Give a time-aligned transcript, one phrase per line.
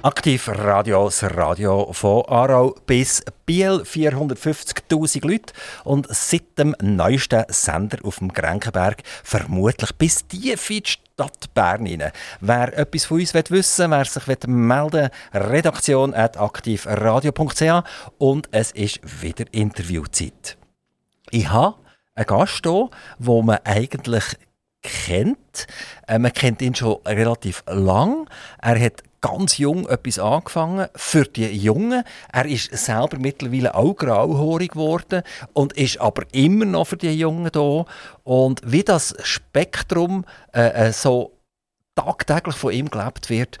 [0.00, 7.98] Aktiv Radio, das Radio von Aarau bis Biel, 450.000 Leute und seit dem neuesten Sender
[8.04, 12.12] auf dem Grenkenberg vermutlich bis tief in die Stadt Bern rein.
[12.40, 17.82] Wer etwas von uns wissen will, wer sich melden will, redaktion aktivradio.ch
[18.18, 20.56] und es ist wieder Interviewzeit.
[21.32, 21.74] Ich habe
[22.14, 22.88] einen Gast hier,
[23.18, 24.36] den man eigentlich
[24.82, 25.66] kennt.
[26.06, 28.28] Äh, man kennt ihn schon relativ lang.
[28.60, 32.04] Er hat ganz jung etwas angefangen für die Jungen.
[32.32, 37.50] Er ist selber mittlerweile auch grauhaarig geworden und ist aber immer noch für die Jungen
[37.50, 37.84] da.
[38.24, 41.32] Und wie das Spektrum äh, äh so
[41.94, 43.58] tagtäglich von ihm gelebt wird,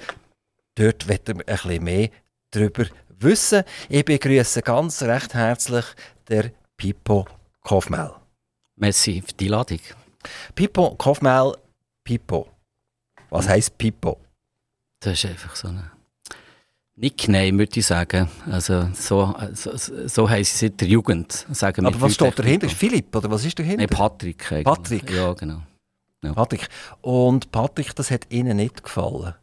[0.76, 2.08] dort wird er ein bisschen mehr
[2.52, 2.84] darüber
[3.18, 3.64] wissen.
[3.88, 5.84] Ich begrüße ganz recht herzlich
[6.28, 7.26] der Pippo
[7.62, 8.12] Kofmel.
[8.76, 9.80] Merci für die Ladung.
[10.54, 11.56] Pippo Kofmel,
[12.04, 12.48] Pippo.
[13.30, 14.18] Was heisst Pippo?
[15.00, 15.90] Das ist einfach so ein
[16.96, 18.28] Nickname, würde ich sagen.
[18.50, 19.70] Also so, so,
[20.06, 21.46] so heißt es seit der Jugend.
[21.52, 22.66] Sagen Aber was steht dahinter?
[22.66, 23.78] Ist Philipp oder was ist dahinter?
[23.78, 24.50] Nein, Patrick.
[24.50, 24.64] Eigentlich.
[24.64, 25.10] Patrick?
[25.10, 25.62] Ja, genau.
[26.22, 26.32] Ja.
[26.32, 26.68] Patrick.
[27.00, 29.34] Und Patrick, das hat Ihnen nicht gefallen?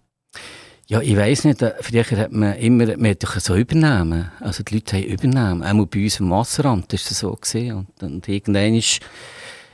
[0.88, 1.62] Ja, ich weiss nicht.
[1.62, 4.32] Äh, früher hat man immer man hat so Übernahmen.
[4.42, 5.64] Also die Leute haben Übernahmen.
[5.64, 7.32] Auch bei uns im Wasserrand war das so.
[7.32, 7.88] Gewesen.
[8.02, 9.00] Und, und irgendwann ist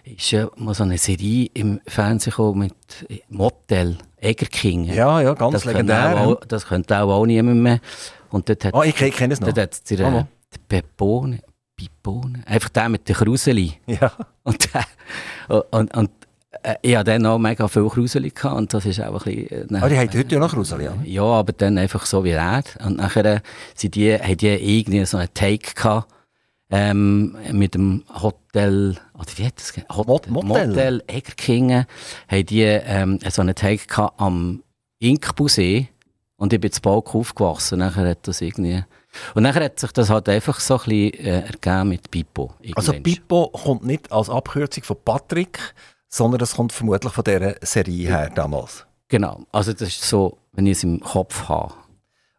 [0.04, 4.86] ist ja mal so eine Serie im Fernsehen gekommen mit Motel, Egerking.
[4.86, 6.20] Ja, ja, ganz das legendär.
[6.22, 7.80] Auch, das könnte auch, auch niemand mehr.
[8.30, 9.52] Und dort hat, oh, ich kenne es noch.
[9.52, 10.26] Dort hat der, oh.
[10.68, 11.40] Pepone,
[11.76, 13.74] Pipone, einfach der mit den Kruseli.
[13.88, 14.12] Ja.
[14.44, 14.86] Und, der,
[15.70, 16.10] und, und
[16.64, 19.76] äh, ich hatte dann auch mega viel Kruseli und das ist auch ein bisschen...
[19.76, 20.98] Äh, ah, die haben heute ja noch Kruseli, ja?
[21.04, 22.64] Ja, aber dann einfach so wie er.
[22.84, 23.40] Und nachher äh,
[23.76, 26.12] sind die, haben die irgendwie so einen Take gehabt,
[26.72, 30.68] ähm, mit dem Hotel, oder wie hat das Hotel, Motel.
[30.68, 31.86] Motel Egerkingen,
[32.28, 34.64] haben die ähm, so einen Tag am
[35.00, 35.90] Inkbusee
[36.38, 37.80] und ich bin zu Balk aufgewachsen.
[37.80, 38.84] Nachher hat das irgendwie...
[39.36, 42.54] Und nachher hat sich das halt einfach so ein bisschen äh, ergeben mit Pippo.
[42.76, 45.60] Also Pippo kommt nicht als Abkürzung von Patrick,
[46.08, 48.86] sondern es kommt vermutlich von dieser Serie her damals.
[49.10, 51.74] Genau, also das ist so, wenn ich es im Kopf habe.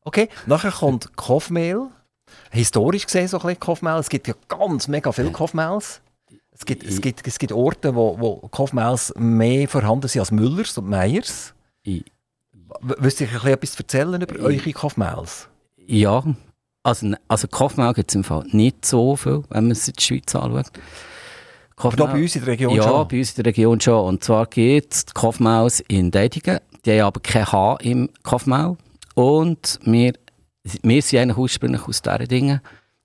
[0.04, 1.88] Okay, nachher kommt Kopfmehl
[2.50, 3.98] historisch gesehen so ein bisschen Kopfmehl.
[3.98, 6.00] Es gibt ja ganz mega viele Kopfmehls.
[6.54, 10.76] Es gibt, es gibt, es gibt Orte, wo, wo Kopfmehls mehr vorhanden sind als Müllers
[10.78, 11.54] und Meyers.
[12.80, 15.48] Willst du euch etwas erzählen über eure Kopfmehls?
[15.86, 16.22] Ja,
[16.82, 20.02] also, also Kopfmehl gibt es im Fall nicht so viel, wenn man es in der
[20.02, 20.70] Schweiz anschaut.
[21.76, 22.92] Kopfmehl, aber bei uns in der Region ja, schon?
[22.92, 24.06] Ja, bei uns in der Region schon.
[24.06, 26.60] Und zwar gibt es Kopfmehls in Deitigen.
[26.84, 28.76] Die haben aber kein H im Kopfmehl.
[29.14, 30.12] Und wir
[30.64, 32.60] wir sind eigentlich ursprünglich aus diesen Dingen.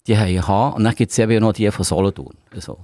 [0.05, 0.69] Die haben H.
[0.69, 2.35] Und dann gibt es eben noch die von Solothurn.
[2.53, 2.79] Also,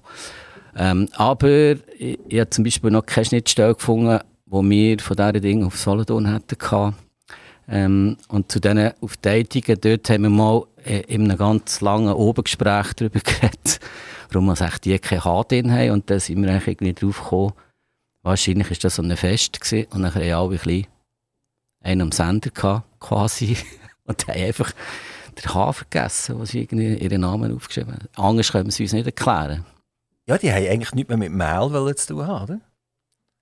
[0.76, 5.42] ähm, aber ich, ich habe zum Beispiel noch keine Schnittstelle gefunden, wo wir von diesen
[5.42, 6.96] Dingen auf Solothurn hätten
[7.70, 12.94] Ähm, und zu diesen Aufteilungen, dort haben wir mal äh, in einem ganz langen Obengespräch
[12.94, 13.80] darüber geredet,
[14.32, 15.92] warum man sagt, die kein H drin haben.
[15.92, 17.54] Und da sind wir eigentlich irgendwie drauf gekommen,
[18.24, 19.88] wahrscheinlich war das so ein Fest gewesen.
[19.92, 20.88] Und dann haben alle ein bisschen
[21.82, 23.58] einen am Sender gehabt, quasi.
[24.06, 24.72] Und die haben einfach
[25.38, 28.08] den H vergessen, wo sie irgendwie ihren Namen aufgeschrieben haben.
[28.16, 29.66] Anders können sie uns nicht erklären.
[30.26, 32.60] Ja, die haben eigentlich nichts mehr mit Mehl zu tun haben, oder?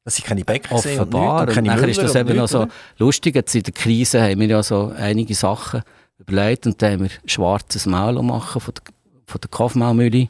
[0.03, 2.67] Dass sie keine Bäcker sehen und, nichts, und, keine nachher ist das eben noch so
[2.97, 3.35] lustig.
[3.35, 5.83] Jetzt in der Krise haben wir ja so einige Sachen
[6.17, 8.83] überlegt und dann haben wir schwarzes Mehl machen von der,
[9.27, 10.27] von der Kaufmehlmühle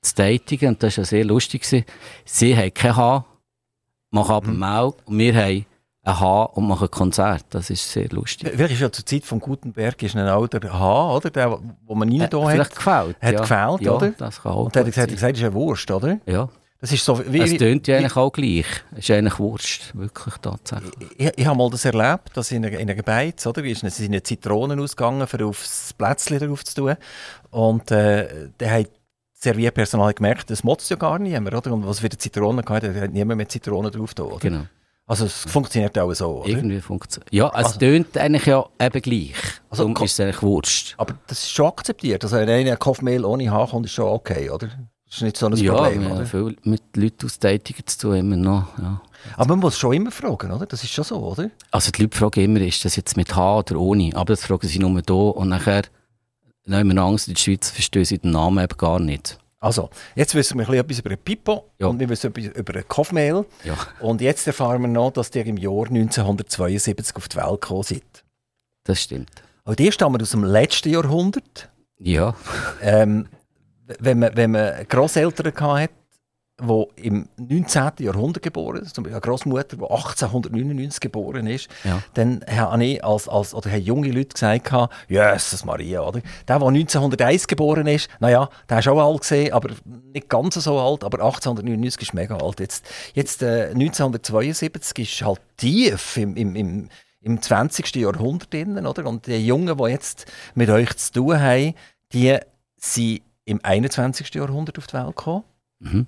[0.00, 1.66] zu tätigen und das war ja sehr lustig.
[2.24, 3.26] Sie haben kein Haar,
[4.10, 4.58] machen aber mhm.
[4.58, 5.66] Mehl und wir haben
[6.04, 7.44] H und machen ein Konzert.
[7.50, 8.50] Das ist sehr lustig.
[8.54, 11.30] Vielleicht ist ja zur Zeit von Gutenberg ist ein alter H, oder?
[11.30, 12.52] Der, wo man nie äh, da hat.
[12.52, 13.16] Vielleicht gefällt.
[13.20, 13.40] Hat ja.
[13.40, 14.10] gefällt, ja, oder?
[14.10, 16.18] das kann auch Und er hat gesagt, gesagt, das ist eine Wurst, oder?
[16.26, 16.48] Ja.
[16.80, 18.66] Das ist so, wie, es tönt ja eigentlich auch gleich.
[18.90, 20.92] Es ist eigentlich Wurst, wirklich tatsächlich.
[21.16, 23.62] Ich, ich, ich habe mal das erlebt, dass in einer, in einer Beiz, oder?
[23.62, 26.96] Wie sind eine Zitronen ausgegangen, um aufs Plätzchen drauf zu tun.
[27.52, 28.90] Und äh, der hat
[29.34, 31.72] Servierpersonal gemerkt, das motzt ja gar niemand, oder?
[31.72, 34.38] Und was für die Zitronen gehabt, hat niemand mehr Zitronen drauf da, oder?
[34.40, 34.62] Genau.
[35.06, 36.48] Also es funktioniert auch so, oder?
[36.48, 39.34] Irgendwie funktioniert Ja, es also, tönt eigentlich ja eben gleich.
[39.68, 40.94] Also Darum ist es eigentlich Wurst.
[40.96, 42.22] Aber das ist schon akzeptiert.
[42.22, 44.68] Also wenn einer Kopfmehl ohne Haar kommt, ist schon okay, oder?
[44.68, 46.24] Das ist nicht so ein ja, Problem, Ja, oder?
[46.24, 49.02] viel mit Leuten aus Tätigen zu tun immer noch, ja.
[49.36, 50.64] Aber man muss schon immer fragen, oder?
[50.64, 51.50] Das ist schon so, oder?
[51.70, 54.10] Also die Leute fragen immer, ist das jetzt mit H oder ohne?
[54.14, 55.82] Aber das fragen sie nur hier und nachher,
[56.64, 59.38] nehmen wir Angst, in der Schweiz verstehen sie den Namen eben gar nicht.
[59.62, 61.86] Also, jetzt wissen wir etwas über Pippo ja.
[61.86, 63.46] und wir wissen etwas über ein Kopfmehl.
[63.62, 63.76] Ja.
[64.00, 68.24] Und jetzt erfahren wir noch, dass der im Jahr 1972 auf die Welt gekommen sind.
[68.82, 69.30] Das stimmt.
[69.62, 71.70] Und die stammen aus dem letzten Jahrhundert.
[72.00, 72.34] Ja.
[72.80, 73.28] Ähm,
[74.00, 75.94] wenn man, wenn man Grosseltern hatte,
[76.62, 77.90] die im 19.
[77.98, 82.02] Jahrhundert geboren ist, zum Beispiel eine Großmutter, die 1899 geboren ist, Ja.
[82.14, 84.72] dann habe ich als, als, oder haben junge Leute gesagt,
[85.08, 86.20] Jesus Maria, oder?
[86.48, 89.74] Der, der 1901 geboren ist, naja, der ist auch alt gesehen, aber
[90.12, 92.60] nicht ganz so alt, aber 1899 ist mega alt.
[92.60, 96.88] Jetzt, jetzt äh, 1972 ist halt tief im, im, im,
[97.20, 97.94] im 20.
[97.96, 99.06] Jahrhundert drin, oder?
[99.06, 101.74] Und die Jungen, die jetzt mit euch zu tun haben,
[102.12, 102.38] die
[102.76, 104.32] sind im 21.
[104.34, 105.44] Jahrhundert auf die Welt gekommen.
[105.80, 106.06] Mhm.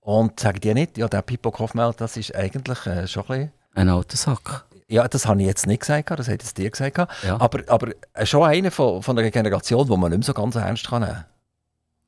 [0.00, 3.52] Und sagen die nicht, ja, der Pippo Kaufmann, das ist eigentlich äh, schon ein bisschen
[3.74, 4.64] Ein alter Sack.
[4.88, 6.96] ja, das habe ich jetzt nicht gesagt, das hat jetzt dir gesagt.
[7.22, 7.40] Ja.
[7.40, 7.92] Aber, aber
[8.24, 11.24] schon einer von, von einer Generation, die man nicht mehr so ganz ernst kann nehmen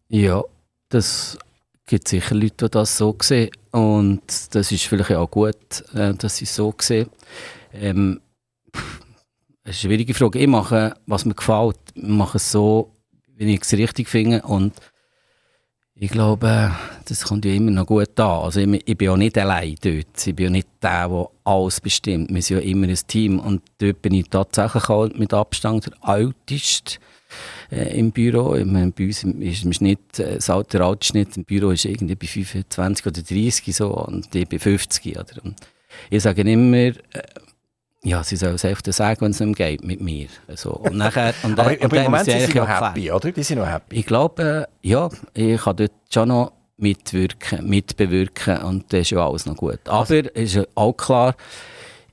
[0.09, 0.43] Ja,
[0.89, 1.39] das
[1.87, 3.51] gibt sicher Leute, die das so sehen.
[3.71, 4.23] Und
[4.55, 7.09] das ist vielleicht auch gut, äh, dass sie es so sehen.
[7.73, 8.21] Ähm,
[9.65, 10.39] eine schwierige Frage.
[10.39, 12.97] Ich mache, was mir gefällt, ich mache es so,
[13.37, 14.43] wie ich es richtig finde.
[14.43, 14.75] Und
[16.03, 16.73] ich glaube,
[17.05, 18.43] das kommt ja immer noch gut an.
[18.43, 20.27] Also ich, ich bin ja nicht allein dort.
[20.27, 22.35] Ich bin ja nicht der, der alles bestimmt.
[22.35, 23.39] Wir sind ja immer ein Team.
[23.39, 26.99] Und dort bin ich tatsächlich auch mit Abstand der Älteste
[27.71, 28.57] äh, im Büro.
[28.57, 31.85] Ich meine, bei uns ist im Schnitt, äh, das Alter, der Altersschnitt im Büro ist
[31.85, 35.07] irgendwie bei 25 oder 30 so und ich bei 50.
[35.17, 35.45] Oder?
[35.45, 35.55] Und
[36.11, 36.95] ich sage immer, äh,
[38.05, 40.27] ja, sie es einfach sagen, wenn es nicht mehr geht mit mir.
[40.49, 43.31] Also, und nachher, und, Aber, und aber im Moment sind sie noch happy, oder?
[43.31, 43.97] Die sind noch happy.
[43.97, 49.27] ich glaube, äh, ja, ich kann dort schon noch mitwirken, mitbewirken und das ist ja
[49.27, 49.79] alles noch gut.
[49.89, 51.37] Also Aber es ist auch klar,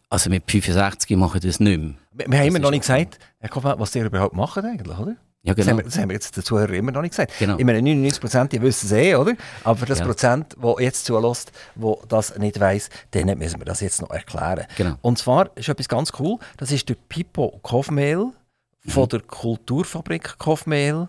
[0.10, 1.94] also mit 65 mache ich das nicht mehr.
[2.12, 5.16] Wir, wir haben immer noch nicht gesagt, Herr Kaufmann, was die überhaupt machen eigentlich, oder?
[5.42, 5.78] Ja, Das, genau.
[5.78, 7.32] haben wir, das haben wir jetzt den Zuhörern immer noch nicht gesagt.
[7.40, 7.58] Genau.
[7.58, 9.34] Ich meine, 99 Prozent, die wissen es eh, oder?
[9.64, 10.06] Aber für das Ja.
[10.06, 14.66] Prozent, das jetzt zulässt, wo das nicht weiss, denen müssen wir das jetzt noch erklären.
[14.76, 14.96] Genau.
[15.02, 18.32] Und zwar ist etwas ganz cool, das ist der Pippo Kofmehl
[18.88, 19.08] von Mhm.
[19.10, 21.08] der Kulturfabrik Kofmehl.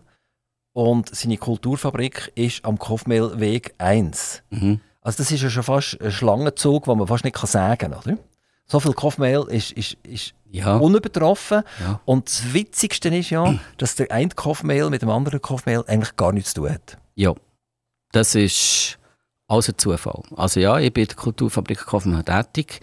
[0.72, 4.42] Und seine Kulturfabrik ist am Kofmehlweg 1.
[4.50, 4.80] Mhm.
[5.02, 7.94] Also das ist ja schon fast ein Schlangenzug, den man fast nicht kann sagen kann,
[7.94, 8.18] oder?
[8.66, 10.76] So viel Kofmehl ist, ist, ist Ja.
[10.76, 11.62] unübertroffen.
[11.80, 12.00] Ja.
[12.04, 16.32] Und das Witzigste ist ja, dass der eine Kofmehl mit dem anderen Kofmehl eigentlich gar
[16.32, 16.98] nichts zu tun hat.
[17.14, 17.34] Ja,
[18.12, 18.98] das ist
[19.46, 20.22] alles ein Zufall.
[20.36, 22.80] Also ja, ich bin in der Kulturfabrik Kaufmann tätig.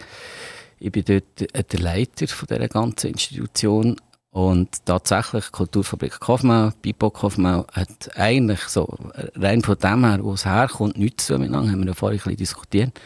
[0.78, 3.96] Ich bin dort äh, der Leiter von dieser ganzen Institution.
[4.30, 10.34] Und tatsächlich, Kulturfabrik Kaufmann, Pipo Kaufmann, hat eigentlich so, äh, rein von dem her, wo
[10.34, 13.00] es herkommt, nichts zu tun miteinander, haben wir ja vorhin ein bisschen diskutiert.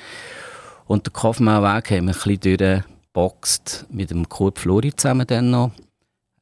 [0.86, 5.70] Und den Kaufmann-Weg haben wir ein bisschen durchgeboxt mit dem Kurt Flori zusammen dann noch.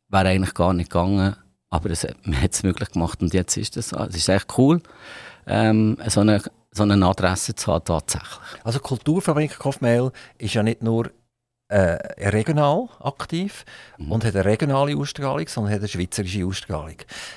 [0.08, 1.36] Wäre eigentlich gar nicht gegangen,
[1.70, 3.92] aber es, hat- man hat es möglich gemacht und jetzt ist das.
[3.92, 4.80] Es ist echt cool,
[5.46, 8.38] ähm, so, eine, so eine Adresse zu haben tatsächlich.
[8.64, 11.10] Also Kulturfabrik Kofmehl ist ja nicht nur
[11.70, 13.64] äh, regional aktiv
[13.98, 14.12] Mhm.
[14.12, 16.96] und hat eine regionale Ausstrahlung, sondern hat eine schweizerische Ausstrahlung.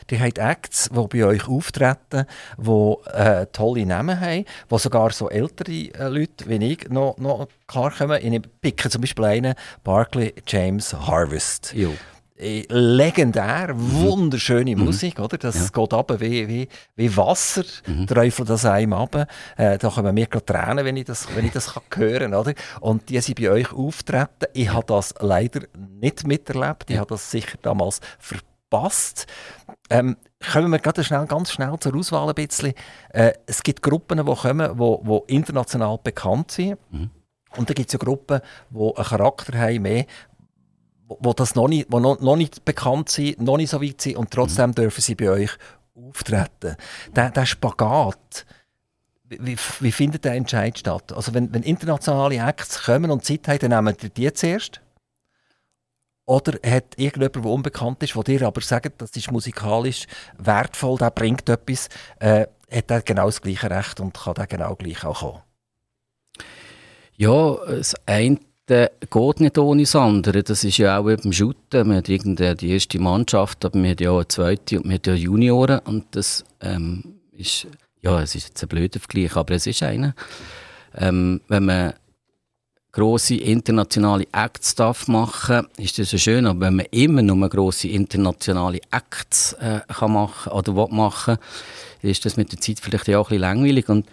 [0.10, 2.26] Die haben Acts, die bei euch auftreten,
[2.58, 7.48] die äh, tolle Namen haben, die sogar so ältere äh, Leute wie ich noch, noch
[7.68, 8.20] klarkommen.
[8.22, 11.74] Ich picke zum Beispiel einen, Barclay James Harvest.
[11.74, 11.94] Jo.
[12.36, 15.38] Äh, legendär, wunderschöne Musik, oder?
[15.38, 15.62] Das Mhm.
[15.62, 15.68] Ja.
[15.68, 15.72] Mhm.
[15.74, 17.64] geht ab wie, wie, wie Wasser,
[18.08, 19.28] träufelt das einem ab.
[19.56, 22.54] Äh, da kommen mir gerade Tränen, wenn ich das, wenn ich das kann hören oder?
[22.80, 24.48] Und die sind bei euch auftreten.
[24.54, 25.62] Ich habe das leider
[26.00, 26.90] nicht miterlebt.
[26.90, 29.28] Ich habe das sicher damals verpasst.
[29.90, 30.18] Ähm,
[30.52, 32.74] kommen wir gerade schnell, ganz schnell zur Auswahl ein bisschen.
[33.10, 36.80] Äh, es gibt Gruppen, die kommen, die, die international bekannt sind.
[36.92, 37.10] Mhm.
[37.56, 38.42] Und dann gibt es ja Gruppen,
[38.72, 40.06] die einen Charakter haben, mehr,
[41.20, 44.18] wo, das noch nicht, wo noch, noch nicht bekannt sind, noch nicht so weit sind
[44.18, 44.76] und trotzdem Mhm.
[44.76, 45.52] dürfen sie bei euch
[45.96, 46.76] auftreten.
[47.16, 48.46] Der, der Spagat,
[49.24, 51.12] wie, wie, findet der Entscheid statt?
[51.14, 54.82] Also wenn, wenn internationale Acts kommen und Zeit haben, dann nehmen die die zuerst?
[56.26, 60.06] Oder hat irgendjemand, der unbekannt ist, der dir aber sagt, das ist musikalisch
[60.38, 61.90] wertvoll, der bringt etwas,
[62.20, 65.42] äh, hat er genau das gleiche Recht und kann der genau gleich auch kommen?
[67.16, 70.44] Ja, das eine geht nicht ohne das andere.
[70.44, 71.90] Das ist ja auch beim Shooten.
[71.90, 75.02] Wir irgendeine, die erste Mannschaft, aber wir haben ja auch eine zweite und wir haben
[75.06, 75.80] ja Junioren.
[75.80, 77.68] Und das ähm, ist,
[78.02, 80.16] ja, es ist jetzt ein blöder Vergleich, aber es ist einer.
[80.96, 81.94] Ähm, wenn man
[82.94, 87.88] grosse internationale Acts darf machen ist das ja schön, aber wenn man immer nur grosse
[87.88, 91.38] internationale Acts äh, kann machen oder machen
[92.02, 93.90] dann ist das mit der Zeit vielleicht auch ein bisschen langweilig.
[93.90, 94.06] Und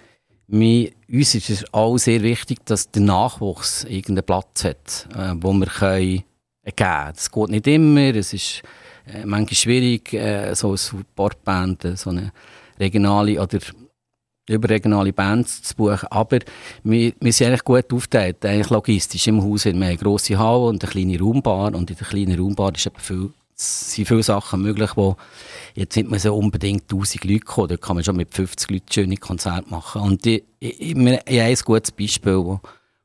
[0.50, 5.52] mir, uns ist es auch sehr wichtig, dass der Nachwuchs irgendeinen Platz hat, äh, wo
[5.52, 6.25] wir können
[6.62, 7.12] äh, geben.
[7.14, 8.62] Das geht nicht immer, es ist
[9.07, 12.33] äh, manchmal schwierig, äh, so eine Supportband, äh, so eine
[12.78, 13.59] regionale oder
[14.49, 16.38] überregionale Bands zu buchen, aber
[16.83, 19.28] wir, wir sind eigentlich gut aufgeteilt, eigentlich logistisch.
[19.28, 19.64] Im Haus.
[19.64, 22.90] Wir haben eine grosse Halle und eine kleine Raumbar und in der kleinen Raumbar ist
[22.97, 23.30] viel
[23.61, 25.17] es sind viele Sachen möglich, wo
[25.75, 27.69] jetzt nicht mehr so unbedingt 1000 Leute kommen.
[27.69, 30.02] Da kann man schon mit 50 Leuten schöne Konzerte machen.
[30.02, 32.61] Und ich, ich, ich, ich habe ein gutes Beispiel, wo,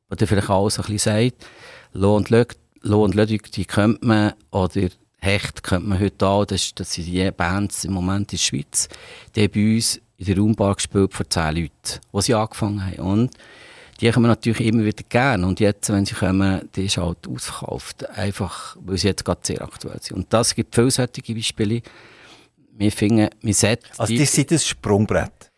[0.08, 1.46] wo dir vielleicht auch so ein bisschen sagt,
[1.92, 2.44] Lo und Lö,
[2.80, 7.06] Lo und Lödig, die könnte man, oder Hecht könnte man heute auch, das, das sind
[7.06, 8.88] die Bands im Moment in der Schweiz,
[9.34, 13.00] die haben bei uns in der Raumbar gespielt vor 10 Leuten, wo sie angefangen haben.
[13.00, 13.30] Und
[14.00, 15.46] die haben wir natürlich immer wieder gerne.
[15.46, 18.08] Und jetzt, wenn sie kommen, die ist halt ausverkauft.
[18.10, 20.16] Einfach, weil sie jetzt gerade sehr aktuell sind.
[20.16, 21.82] Und das gibt viele solche Beispiele.
[22.72, 23.86] Wir finden, wir sollten...
[23.96, 25.50] Also die sind ein Sprungbrett?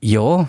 [0.00, 0.48] Ja.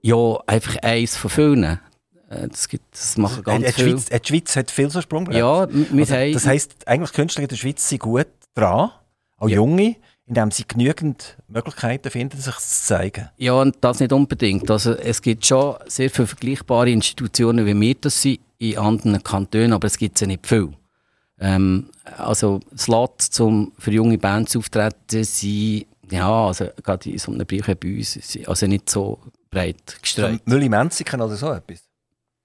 [0.00, 1.64] Ja, einfach eins von vielen.
[1.64, 3.90] Äh, das, gibt, das machen ganz die viele.
[3.90, 5.36] Schweiz, die Schweiz hat viel so Sprungbrett.
[5.36, 8.90] Ja, also, das heisst, eigentlich Künstler in der Schweiz sind gut dran,
[9.36, 9.56] auch Ja.
[9.56, 9.96] Junge,
[10.32, 13.28] indem sie genügend Möglichkeiten finden, sich zu zeigen.
[13.36, 14.70] Ja, und das nicht unbedingt.
[14.70, 19.74] Also, es gibt schon sehr viele vergleichbare Institutionen, wie wir das sind, in anderen Kantonen,
[19.74, 20.70] aber es gibt ja nicht viel.
[21.38, 27.46] Ähm, also, Slots, um für junge Bands aufzutreten, sind, ja, also gerade in so einem
[27.46, 29.18] Bereich bei uns, also nicht so
[29.50, 30.40] breit gestreut.
[30.46, 31.82] Mülli Menziken oder so etwas.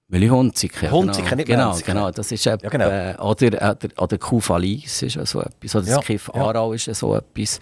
[0.09, 0.89] Willi Hunziker.
[0.89, 1.35] Hunziker, genau.
[1.35, 1.91] nicht Genau, Menziker.
[1.93, 2.11] genau.
[2.11, 2.87] Das ist etwa, Ja, genau.
[2.89, 5.75] äh, oder, oder, oder Kufalis ist ja so etwas.
[5.75, 6.41] Oder das Ja, Kiff ja.
[6.41, 7.59] Aarau ist ja so etwas.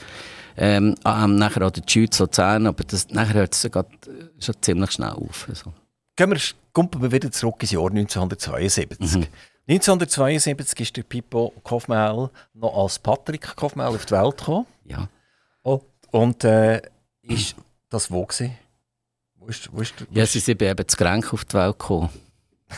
[0.57, 4.29] Ähm, ähm, nachher auch der Schütz Luzern, aber das, nachher hört es ja grad, äh,
[4.41, 5.47] schon ziemlich schnell auf.
[5.49, 5.73] Also.
[6.15, 9.15] Gehen wir, wir wieder zurück ins Jahr 1972.
[9.15, 9.27] Mhm.
[9.67, 14.65] 1972 ist der Pippo Kofmel noch als Patrick Kofmel auf die Welt gekommen.
[14.85, 15.09] Ja.
[15.63, 15.81] Oh.
[16.11, 16.81] Und äh,
[17.23, 17.55] ist
[17.89, 18.55] das wo gewesen?
[19.37, 21.79] Wo ist, wo ist, wo Ja, ist, sie sind eben zu Grenk auf die Welt
[21.79, 22.09] gekommen.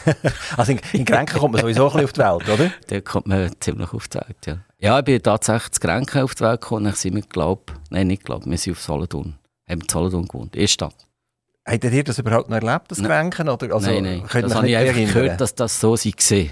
[0.57, 2.71] also in, in Grenken kommt man sowieso ein bisschen auf die Welt, oder?
[2.87, 4.57] Da kommt man ziemlich auf die Welt, ja.
[4.79, 6.85] Ja, ich bin tatsächlich zu Grenk auf die Welt gekommen.
[6.85, 9.35] Dann sind wir, glaub, nein, nicht glaub, wir sind auf Solothurn.
[9.67, 11.07] Haben in Solothurn gewohnt, erste Stadt.
[11.65, 13.01] Habt ihr das überhaupt noch erlebt, das.
[13.01, 13.49] Grenken?
[13.49, 14.41] Oder, also, nein, nein.
[14.41, 15.13] Das habe ich einfach erinnern?
[15.13, 16.45] gehört, dass das so war,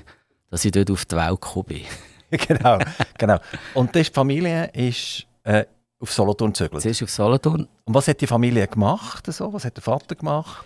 [0.50, 1.82] dass ich dort auf die Welt gekommen bin.
[2.32, 2.80] genau,
[3.18, 3.38] genau.
[3.74, 5.66] Und die Familie ist äh,
[6.00, 6.82] auf Solothurn gezögert.
[6.82, 7.68] Zuerst auf Solothurn.
[7.86, 9.32] Und was hat die Familie gemacht?
[9.32, 9.54] So?
[9.54, 10.66] Was hat der Vater gemacht?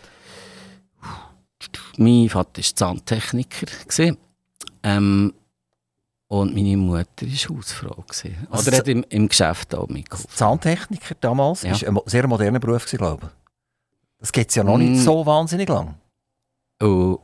[1.98, 3.68] Mein Vater war Zahntechniker.
[4.84, 5.34] Ähm,
[6.28, 8.04] und meine Mutter war Hausfrau.
[8.08, 8.48] gewesen.
[8.50, 10.30] Also Oder hat im, im Geschäft auch mitgeholfen.
[10.34, 11.72] Zahntechniker damals Ja.
[11.72, 13.32] ist ein sehr moderner Beruf, gewesen, glaube ich.
[14.20, 15.04] Das gibt es ja noch nicht Mm.
[15.04, 15.96] so wahnsinnig lang.
[16.82, 17.20] Und,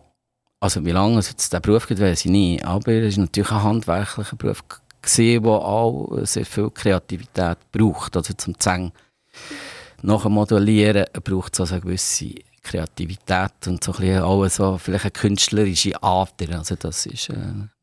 [0.60, 2.65] also wie lange es jetzt der Beruf gibt, weiß ich nicht.
[2.65, 4.63] Aber es war natürlich ein handwerklicher Beruf,
[5.01, 8.18] gewesen, der auch sehr viel Kreativität braucht.
[8.18, 8.92] Also zum Zähnen
[10.01, 12.34] nachmodellieren braucht es also eine gewisse
[12.65, 16.57] Kreativität und so ein bisschen auch so vielleicht eine künstlerische Ader.
[16.57, 17.36] Also das ist äh,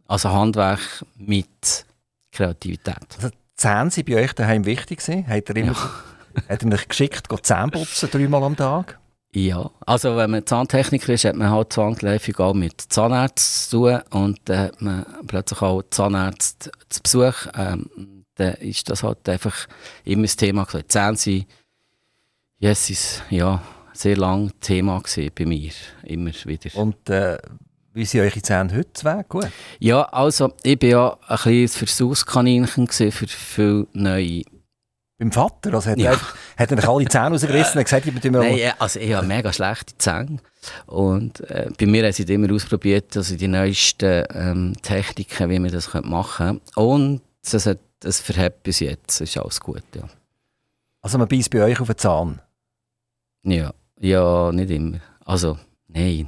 [0.07, 0.81] also Handwerk
[1.17, 1.87] mit
[2.33, 3.07] Kreativität.
[3.17, 5.27] Also Zähne sind bei euch daheim wichtig gewesen.
[5.27, 5.77] Hat er, immer,
[6.49, 8.99] hat er euch geschickt, Zähne putzen, dreimal am Tag?
[9.35, 14.01] Ja, also wenn man Zahntechniker ist, hat man halt zwangsläufig auch mit Zahnärzten zu tun
[14.11, 17.47] und dann hat man plötzlich auch Zahnärzte zu Besuch.
[17.57, 19.69] Ähm, dann ist das halt einfach
[20.05, 20.89] immer das Thema gewesen.
[20.89, 21.47] Zähne sind,
[22.59, 23.62] yes, ist, ja,
[23.93, 25.73] sehr lang Thema gewesen bei mir,
[26.05, 26.71] immer wieder.
[26.77, 27.39] Und äh,
[27.95, 29.25] wie sind eure Zähne heute zu?
[29.29, 29.49] Gut.
[29.79, 34.43] Ja, also ich bin ja ein kleines Versuchskaninchen für viele neue
[35.19, 35.75] Beim Vater?
[35.75, 36.13] Also hat, Ja.
[36.13, 36.21] er,
[36.57, 39.53] hat er alle Zähne rausgerissen und gesagt, ich bin Nein, äh, also ich habe mega
[39.53, 40.39] schlechte Zähne.
[40.87, 45.71] Und äh, bei mir haben sie immer ausprobiert, also die neuesten ähm, Techniken, wie man
[45.71, 46.81] das machen könnte.
[46.81, 47.21] Und
[47.53, 50.09] hat, das verhebt bis jetzt, ist alles gut, ja.
[51.03, 52.41] Also man beißt bei euch auf den Zahn.
[53.45, 53.73] Ja,
[54.03, 54.99] ja nicht immer.
[55.25, 56.27] Also, nein,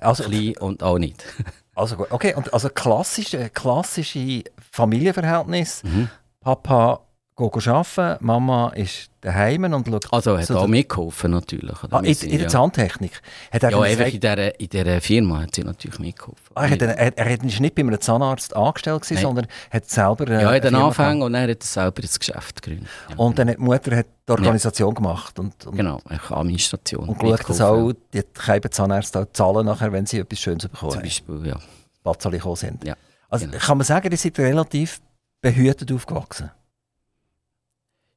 [0.00, 1.24] Also, klein und auch nicht.
[1.74, 2.10] also gut.
[2.10, 5.82] Okay, und also klassische, klassische Familienverhältnis.
[5.84, 6.08] Mhm.
[6.40, 7.00] Papa
[7.42, 11.82] arbeiten, Mama ist daheim und schaut Also hat So, auch mitgeholfen natürlich.
[11.84, 11.96] oder?
[11.96, 13.20] ah, in, in der ja, Zahntechnik.
[13.50, 16.42] Hat er ja, einfach in dieser, in dieser Firma hat sie natürlich mitgeholfen.
[16.54, 19.88] Ah, er, hat, er, er, er hat nicht bei einem Zahnarzt angestellt, gewesen, sondern hat
[19.88, 22.62] selber äh, ja, eine in den Firma Anfang und dann hat er selber das Geschäft
[22.62, 22.88] gegründet.
[23.10, 23.16] Ja.
[23.16, 27.08] Und dann hat die Mutter hat die Organisation gemacht und, und, Genau, Administration.
[27.08, 31.02] und geschaut, dass auch die Zahnärzte auch zahlen nachher, wenn sie etwas Schönes bekommen Zum.
[31.02, 31.56] Beispiel, ja.
[32.04, 32.84] Gekommen sind.
[32.84, 32.94] Ja,
[33.28, 33.58] Also genau.
[33.58, 35.00] kann man sagen, ihr seid relativ
[35.40, 36.50] behütet aufgewachsen.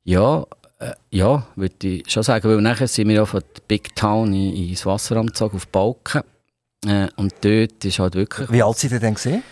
[0.05, 0.45] Ja,
[0.79, 4.33] äh, ja, würde ich schon sagen, weil nachher sind wir ja von der Big Town
[4.33, 6.21] in, ins Wasseramt gezogen, auf Balken.
[6.85, 8.51] Äh, und dort ist halt wirklich...
[8.51, 9.43] Wie alt seid ihr denn gesehen?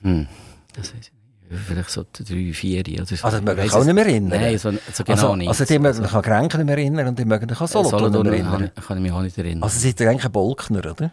[0.00, 0.26] Hm,
[0.74, 1.62] das weiß ich nicht.
[1.66, 3.24] Vielleicht so drei, vier oder so.
[3.24, 4.40] Also, man kann sich nicht mehr erinnern.
[4.40, 5.48] Nein, so, so genau also, nicht.
[5.48, 8.12] Also, die mögen sich an Grenken nicht mehr erinnern und die mögen sich an Solothurn
[8.12, 8.72] nicht mehr erinnern.
[8.74, 9.62] kann, kann ich mich auch nicht erinnern.
[9.62, 11.12] Also, seid ihr eigentlich ein Bolkner, oder?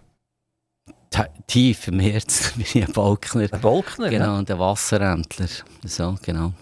[1.46, 3.48] Tief im Herzen bin ich ein Balkner.
[3.52, 4.40] Ein Bolkner, Genau, ja.
[4.40, 5.48] und ein Wasseräntler.
[5.86, 6.54] So, genau.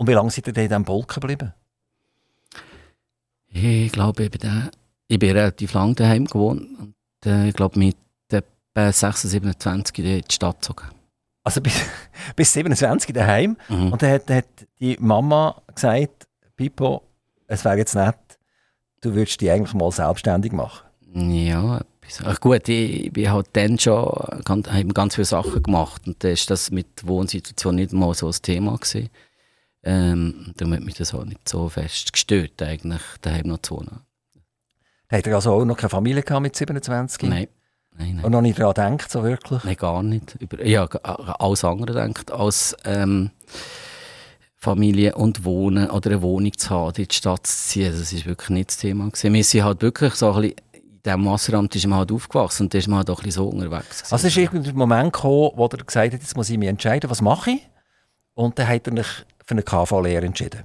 [0.00, 1.52] Und wie lange seid ihr denn in diesem Bolken geblieben?
[3.48, 4.70] Ich glaube, ich bin, da,
[5.08, 6.62] ich bin relativ lange daheim gewohnt.
[6.78, 6.94] Und
[7.26, 7.98] äh, ich glaube, mit
[8.30, 10.86] etwa 26, 27 in die Stadt gezogen.
[11.44, 11.74] Also bis,
[12.36, 13.58] bis 27 daheim.
[13.68, 13.92] Mhm.
[13.92, 14.46] Und dann hat, hat
[14.80, 16.26] die Mama gesagt,
[16.56, 17.02] Pippo,
[17.46, 18.16] es wäre jetzt nett,
[19.02, 20.80] du würdest dich eigentlich mal selbstständig machen.
[21.12, 21.82] Ja.
[22.24, 24.10] Ach gut, ich, ich bin halt dann schon
[24.46, 28.34] ganz, ganz viele Sachen gemacht und dann ist das mit Wohnsituation nicht mal so ein
[28.40, 29.10] Thema gewesen.
[29.82, 34.00] Ähm, darum hat mich das auch nicht so fest gestört, eigentlich daheim noch zu wohnen.
[35.10, 37.22] Hat er also auch noch keine Familie gehabt mit 27?
[37.28, 37.48] Nein,
[37.96, 38.24] nein, nein.
[38.24, 39.64] Und noch nicht daran gedacht, so wirklich?
[39.64, 40.36] Nein, gar nicht.
[40.38, 43.30] Über, ja, g- alles andere denkt, als ähm,
[44.56, 48.26] Familie und Wohnen oder eine Wohnung zu haben, in die Stadt zu ziehen, das ist
[48.26, 49.32] wirklich nicht das Thema gewesen.
[49.32, 52.74] Wir sind halt wirklich so ein bisschen, in diesem Wasseramt ist man halt aufgewachsen und
[52.74, 54.12] da ist man halt auch ein bisschen so unterwegs gewesen.
[54.12, 57.08] Also es ist irgendein Moment gekommen, wo er gesagt hat, jetzt muss ich mich entscheiden,
[57.08, 57.66] was mache ich?
[58.34, 59.04] Und dann hat er
[59.50, 60.64] für eine KV-Lehre entschieden.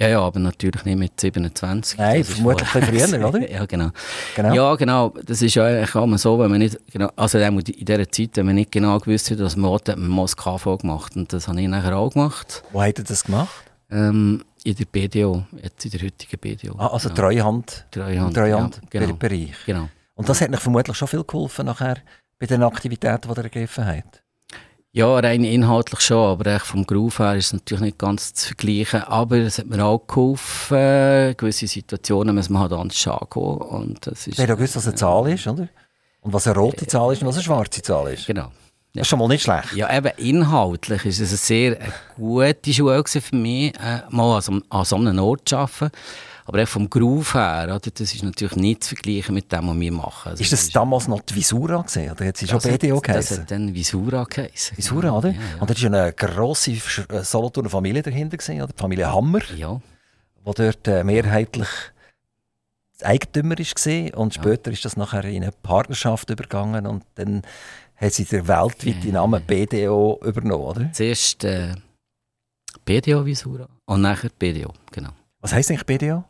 [0.00, 1.98] Ja, ja, aber natürlich nicht mit 27.
[1.98, 3.50] Nein, vermutlich früher, oder?
[3.50, 3.90] Ja, genau.
[4.36, 4.54] Genau.
[4.54, 5.12] Ja, genau.
[5.24, 8.30] Das ist ja eigentlich auch immer so, wenn man nicht, genau, also in dieser Zeit,
[8.36, 11.16] wenn man nicht genau gewusst hat, was man will, hat man mal das KV gemacht.
[11.16, 12.62] Und das habe ich nachher auch gemacht.
[12.70, 13.64] Wo hat er das gemacht?
[13.90, 16.76] Ähm, in der BDO, jetzt in der heutigen BDO.
[16.78, 17.20] Ah, also genau.
[17.20, 19.14] Treuhand, Treuhand, Treuhand ja, genau.
[19.14, 19.56] Bereich.
[19.66, 19.88] genau.
[20.14, 21.96] Und das hat euch vermutlich schon viel geholfen nachher
[22.38, 24.22] bei den Aktivitäten, die ihr ergriffen habt.
[24.92, 28.48] Ja, rein inhaltlich schon, aber echt vom Groove her ist es natürlich nicht ganz zu
[28.48, 29.02] vergleichen.
[29.02, 33.58] Aber es hat mir auch geholfen, gewisse Situationen muss man halt anders angehen.
[33.58, 35.68] Und das ist, ja gewusst, was eine Zahl ist, oder?
[36.22, 38.26] Und was eine rote Zahl ist und was eine schwarze Zahl ist.
[38.26, 38.50] Genau.
[38.94, 39.74] Das ist schon mal nicht schlecht.
[39.74, 44.42] Ja, eben inhaltlich ist es eine sehr äh, gute Schule für mich, äh, mal an
[44.42, 45.90] so, an so einem Ort zu arbeiten.
[46.48, 49.78] Aber auch vom Groove her, oder, das ist natürlich nicht zu vergleichen mit dem, was
[49.78, 50.30] wir machen.
[50.30, 53.02] Also Ist das damals noch die Visura gesehen oder hat sie schon das BDO Das
[53.02, 53.40] geheißen?
[53.42, 54.78] hat dann Visura geheißen.
[54.78, 55.28] Visura, oder?
[55.28, 55.60] Ja, ja.
[55.60, 58.72] Und da ist ja eine grosse äh, Solothurner Familie dahinter gesehen, oder?
[58.72, 59.78] Die Familie Hammer, ja.
[60.46, 61.68] die dort äh, mehrheitlich
[63.02, 67.42] Eigentümer ist gesehen und später ist das nachher in eine Partnerschaft übergegangen und dann
[67.96, 70.92] hat sie den weltweiten Namen BDO übernommen, oder?
[70.94, 71.74] Zuerst äh,
[72.86, 75.10] BDO Visura und nachher BDO, genau.
[75.42, 76.24] Was heisst eigentlich BDO?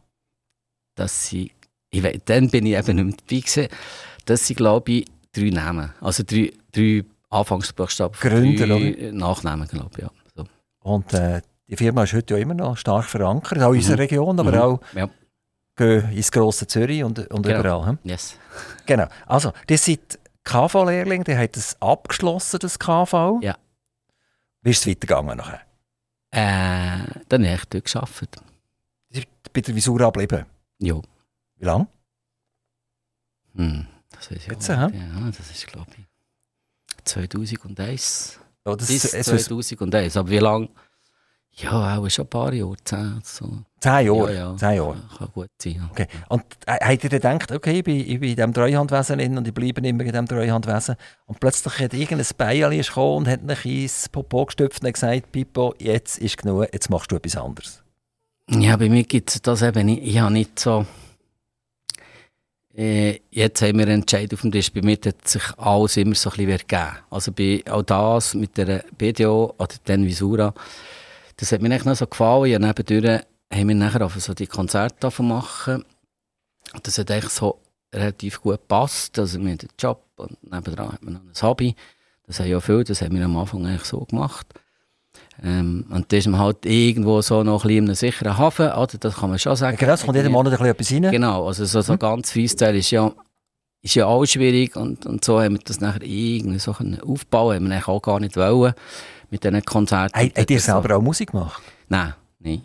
[0.98, 1.52] Dass sie,
[1.90, 3.68] ich weiss, dann bin ich eben nicht dabei gewesen,
[4.26, 10.02] dass sie, glaube ich, drei Namen, also drei, drei Anfangsbuchstaben, Gründer, drei Nachnamen, glaube ich,
[10.02, 10.10] ja.
[10.34, 10.44] So.
[10.80, 14.40] Und äh, die Firma ist heute ja immer noch stark verankert, auch in unserer Region,
[14.40, 14.58] aber Mhm.
[14.58, 15.08] auch Ja,
[16.10, 17.60] ins grosse Zürich und, und Genau.
[17.60, 17.86] überall.
[17.86, 17.98] hm?
[18.02, 18.36] yes.
[18.86, 19.06] Genau.
[19.26, 23.38] Also, ihr seid KV-Lehrling, der hat es abgeschlossen, das KV.
[23.42, 23.54] Ja.
[24.62, 25.60] Wie ist es weitergegangen nachher?
[26.32, 28.36] Äh, dann habe ich dort gearbeitet.
[29.52, 30.44] Bei der Visura geblieben.
[30.78, 31.00] Ja.
[31.56, 31.88] Wie lange?
[33.54, 33.86] Hm.
[34.10, 36.04] Das ist ja, Jetzt, ja, das ist, glaube ich,
[37.04, 38.40] 2001.
[38.64, 40.16] Oh, das Bis ist, es ist 2001.
[40.16, 40.68] Aber wie lange?
[41.52, 42.76] Ja, auch schon ein paar Jahre.
[42.84, 43.64] Zehn, so.
[43.80, 44.32] zehn Jahre.
[44.32, 44.56] Ja, ja.
[44.56, 44.96] Zehn Jahre.
[45.16, 45.74] Kann gut sein.
[45.74, 45.88] Ja.
[45.90, 46.06] Okay.
[46.28, 49.54] Und äh, habt ihr gedacht, okay, ich bin, ich bin in diesem Treuhandwesen und ich
[49.54, 50.94] bleibe immer in diesem Treuhandwesen.
[51.26, 55.74] Und plötzlich hat irgendein Beil gekommen und hat mich ins Popo gestüpft und gesagt, Pippo,
[55.78, 57.82] jetzt ist genug, jetzt machst du etwas anderes.
[58.50, 60.02] Ja, bei mir gibt es das eben nicht.
[60.02, 60.86] Ich habe nicht so.
[62.74, 64.72] Äh, jetzt haben wir einen Entscheid auf dem Tisch.
[64.72, 66.96] Bei mir hat sich alles immer so ein bisschen ergeben.
[67.10, 70.54] Also bei, auch das mit der BDO oder den Visura,
[71.36, 72.50] das hat mir echt noch so gefallen.
[72.50, 73.20] Ja, nebendurch
[73.52, 75.84] haben wir nachher einfach so die Konzerte machen.
[76.82, 77.60] Das hat echt so
[77.92, 79.18] relativ gut gepasst.
[79.18, 81.76] Also wir haben einen Job und nebendran hat man noch ein Hobby.
[82.26, 84.46] Das haben ja viele, das haben wir am Anfang eigentlich so gemacht.
[85.42, 88.70] Ähm, und da ist man halt irgendwo so noch ein bisschen in einem sicheren Hafen,
[88.72, 88.98] oder?
[88.98, 89.76] das kann man schon sagen.
[89.76, 91.12] Genau, es kommt jeden Monat ein bisschen etwas rein.
[91.12, 93.12] Genau, also so, so ganz Freestyle ist ja,
[93.82, 97.66] ist ja auch schwierig und, und so haben wir das nachher irgendwie so aufbauen, haben
[97.68, 98.74] wir eigentlich auch gar nicht wollen
[99.30, 100.18] mit diesen Konzerten.
[100.18, 101.62] Habt ihr So- selber auch Musik gemacht?
[101.88, 102.62] Nein, nein.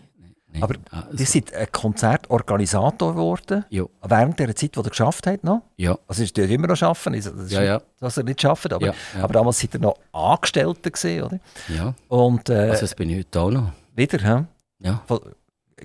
[0.53, 0.63] Nein.
[0.63, 5.27] Aber Ah, Ihr so- seid ein Konzertorganisator geworden, Ja, während der Zeit, die ihr geschafft
[5.27, 5.63] habt noch.
[5.77, 8.23] ja, Also ihr dürft immer noch arbeiten, also das ist ja, nicht, ja, dass ihr
[8.23, 11.39] nicht schafft, aber, ja, ja, aber damals seid ihr noch Angestellte gewesen, oder?
[11.75, 11.93] ja.
[12.07, 13.71] Und äh, Also das bin ich heute auch noch.
[13.95, 14.45] wieder, hä?
[14.79, 15.03] Ja.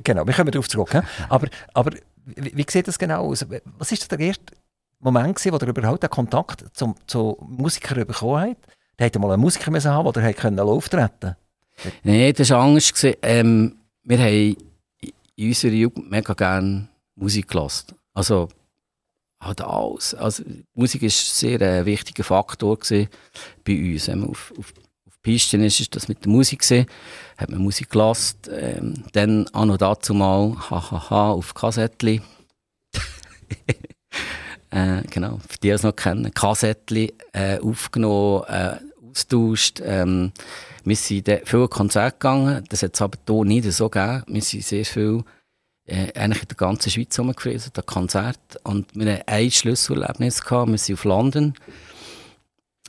[0.05, 0.91] Genau, wir kommen darauf zurück.
[1.29, 1.91] Aber, aber
[2.25, 3.45] wie, wie sieht das genau aus?
[3.79, 4.45] Was ist der erste
[5.01, 8.67] Moment, gewesen, wo ihr überhaupt einen Kontakt zum, zu Musikern bekommen habt?
[8.97, 11.37] Da hätte mal einen Musiker müssen haben, der auftreten
[12.03, 12.93] Nein, das war anders.
[13.23, 13.78] Ähm,
[14.09, 14.57] wir haben
[15.37, 17.94] in unserer Jugend mega gerne Musik gelassen.
[18.14, 18.49] Also,
[19.40, 20.14] halt alles.
[20.14, 20.44] Also,
[20.75, 23.09] Musik war ein sehr äh, wichtiger Faktor bei
[23.92, 24.09] uns.
[24.09, 24.73] Wenn man auf, auf,
[25.07, 26.87] auf Pisten ist, ist das mit der Musik gewesen.
[27.37, 28.38] Hat man Musik gelassen.
[28.51, 32.23] Ähm, dann auch noch dazu mal, hahaha, auf Kassettli.
[34.71, 38.77] äh, genau, für die, die es noch kennen, Kassettli äh, aufgenommen, äh,
[39.11, 39.83] austauscht.
[39.85, 40.33] Ähm,
[40.88, 44.22] wir sind dann viele Konzerte gegangen, das hat es aber hier nicht so gegeben.
[44.27, 45.22] Wir sind sehr viel
[45.87, 48.38] äh, eigentlich in der ganzen Schweiz rumgereist, an Konzert.
[48.64, 50.70] Und wir hatten ein Schlüsselerlebnis, gehabt.
[50.70, 51.55] wir sind auf London.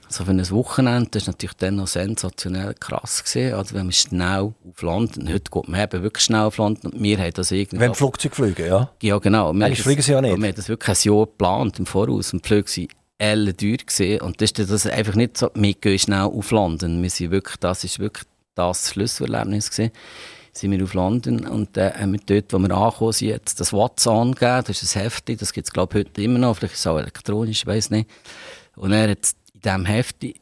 [0.09, 3.53] so für ein Wochenende, das war natürlich dann noch sensationell krass gewesen.
[3.53, 7.03] Also wenn man schnell auf London, heute geht man eben wirklich schnell auf London und
[7.03, 7.79] wir haben das irgendwie...
[7.79, 8.91] Wenn Flugzeug fliegen, ja?
[9.01, 9.53] Ja, genau.
[9.53, 10.37] Wir Eigentlich fliegen sie ja nicht.
[10.37, 13.77] Wir haben das wirklich ein Jahr geplant im Voraus und die Flüge sind elle teuer
[13.77, 14.21] gewesen.
[14.21, 17.03] Und das ist das einfach nicht so, wir gehen schnell auf London.
[17.03, 19.91] Wir sind wirklich, das ist wirklich das Schlüsselerlebnis gewesen
[20.51, 23.71] sind wir auf London und äh, haben wir dort, wo wir angekommen sind, jetzt das
[23.71, 24.63] WhatsApp angegeben.
[24.67, 26.87] Das ist ein Hefti, das gibt es glaube ich heute immer noch, vielleicht ist es
[26.87, 28.09] auch elektronisch, ich weiß nicht.
[28.75, 30.35] Und er hat in diesem Hefti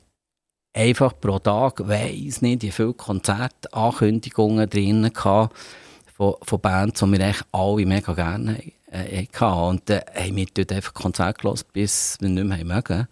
[0.74, 5.56] einfach pro Tag, weiss nicht, wie viele Konzertankündigungen drin gehabt
[6.16, 8.62] von, von Bands, die wir eigentlich alle mega gerne
[9.06, 9.70] äh, hatten.
[9.70, 13.08] Und dann äh, haben wir dort einfach Konzert gelassen, bis wir nicht mehr mögen.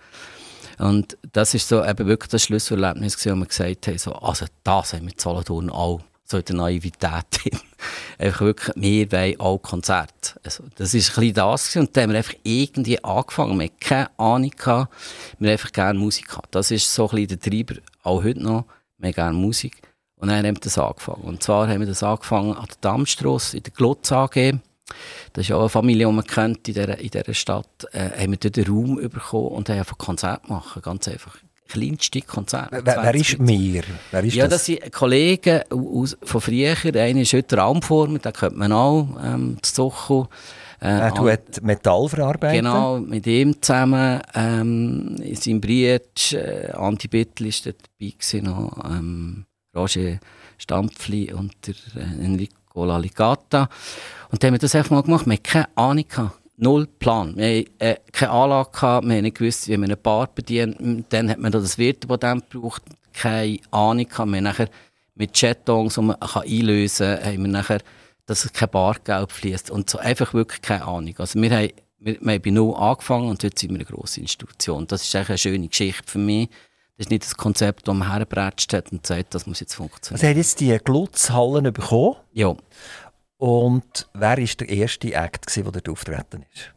[0.78, 4.94] Und das ist so eben wirklich das Schlüsselerlebnis, wo wir gesagt haben, so, also das
[4.94, 7.26] haben wir in Solothurn auch so in der Naivität
[8.18, 10.40] einfach wirklich, wir wollen auch Konzerte.
[10.44, 13.60] Also, das war ein bisschen das und dann haben wir einfach irgendwie angefangen.
[13.60, 14.90] Wir hatten keine Ahnung, wir haben
[15.40, 16.54] einfach gerne Musik gehabt.
[16.56, 18.66] Das ist so ein bisschen der Treiber, auch heute noch.
[18.98, 19.82] Wir haben gerne Musik.
[20.18, 21.24] Und dann haben wir das angefangen.
[21.24, 24.56] Und zwar haben wir das angefangen an der Dammstrasse, in der Glotz AG.
[25.34, 27.88] Das ist auch eine Familie, die man kennt in dieser, in dieser Stadt.
[27.92, 32.22] Äh, haben wir dort einen Raum bekommen und haben einfach Konzert machen, ganz einfach kleinste
[32.22, 32.70] Konzert.
[32.72, 33.84] Wer, wer ist mir?
[34.12, 34.60] Wer ist ja, das?
[34.60, 36.76] das sind Kollegen aus, von früher.
[36.84, 39.92] Einer ist heute Raumformer, den kennt man auch, ähm, zu.
[40.82, 42.58] Äh, er tut Metall verarbeiten.
[42.58, 44.22] Genau, mit ihm zusammen.
[44.34, 49.46] Ähm, in seinem Brietsch, äh, Andi Bittel war dabei, gewesen, noch, ähm,
[49.76, 50.20] Roger
[50.58, 53.70] Stampfli und der, äh, Enrico Laligata.
[54.32, 55.26] Und dann haben wir das einfach mal gemacht.
[55.26, 56.06] Wir hatten keine Ahnung.
[56.08, 57.36] Gehabt null Plan.
[57.36, 61.06] Wir hatten äh, keine Anlage, gehabt, wir haben nicht gewusst, wie man eine Bar bedient.
[61.10, 62.84] Dann hat man das Wirtemodell gebraucht,
[63.14, 64.08] keine Ahnung.
[64.08, 64.30] Gehabt.
[64.30, 64.70] Wir haben nachher
[65.16, 67.82] mit Chatons, die man kann einlösen kann, haben wir nachher,
[68.26, 71.16] dass kein Bargeld fließt und so einfach wirklich keine Ahnung.
[71.18, 74.22] Also wir haben, wir, wir haben bei Null angefangen und heute sind wir eine grosse
[74.22, 74.88] Institution.
[74.88, 76.50] Das ist eigentlich eine schöne Geschichte für mich.
[76.98, 80.22] Das ist nicht das Konzept, das man hergebratscht hat und sagt, das muss jetzt funktionieren.
[80.22, 82.16] Also, hat jetzt die Glutzhallen bekommen?
[82.32, 82.56] Ja.
[83.38, 86.74] Und wer war der erste Act, der dort auftreten ist?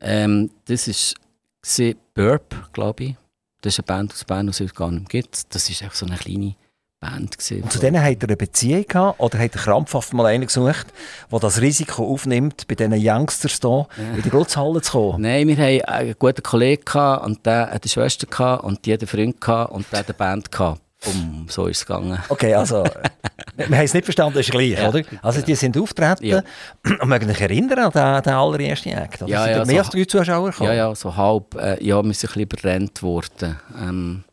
[0.00, 1.14] Ähm, das
[1.62, 3.16] war Burp, glaube ich.
[3.62, 5.54] Das ist eine Band aus Bern, die es gar nicht gibt.
[5.54, 6.54] Das war so eine kleine
[7.00, 7.38] Band.
[7.38, 10.46] Gewesen, und zu denen hat er eine Beziehung gehabt oder hat er krampfhaft mal einen
[10.46, 10.86] gesucht,
[11.32, 14.16] der das Risiko aufnimmt, bei diesen Youngsters hier ja.
[14.16, 15.22] in die Glutzhalle zu kommen?
[15.22, 18.92] Nein, wir hatten einen guten Kollegen gehabt, und der hatte eine Schwester gehabt, und die
[18.92, 20.82] hatte einen Freund gehabt, und der hatte eine Band gehabt.
[21.06, 22.18] Um, so ist es gegangen.
[22.28, 22.84] Okay, also,
[23.56, 25.02] wir haben es nicht verstanden, das ist gleich, ja, oder?
[25.22, 26.42] Also, die sind auftreten ja.
[26.84, 29.22] und mögen sich erinnern an den, den allerersten Act.
[29.22, 29.30] Oder?
[29.30, 30.68] Ja, sind ja, mehr so, als drei Zuschauer gekommen?
[30.68, 31.54] Ja, ja, so halb.
[31.54, 33.58] Äh, ja, wir sind ein bisschen überrennt worden.
[33.80, 34.24] Ähm,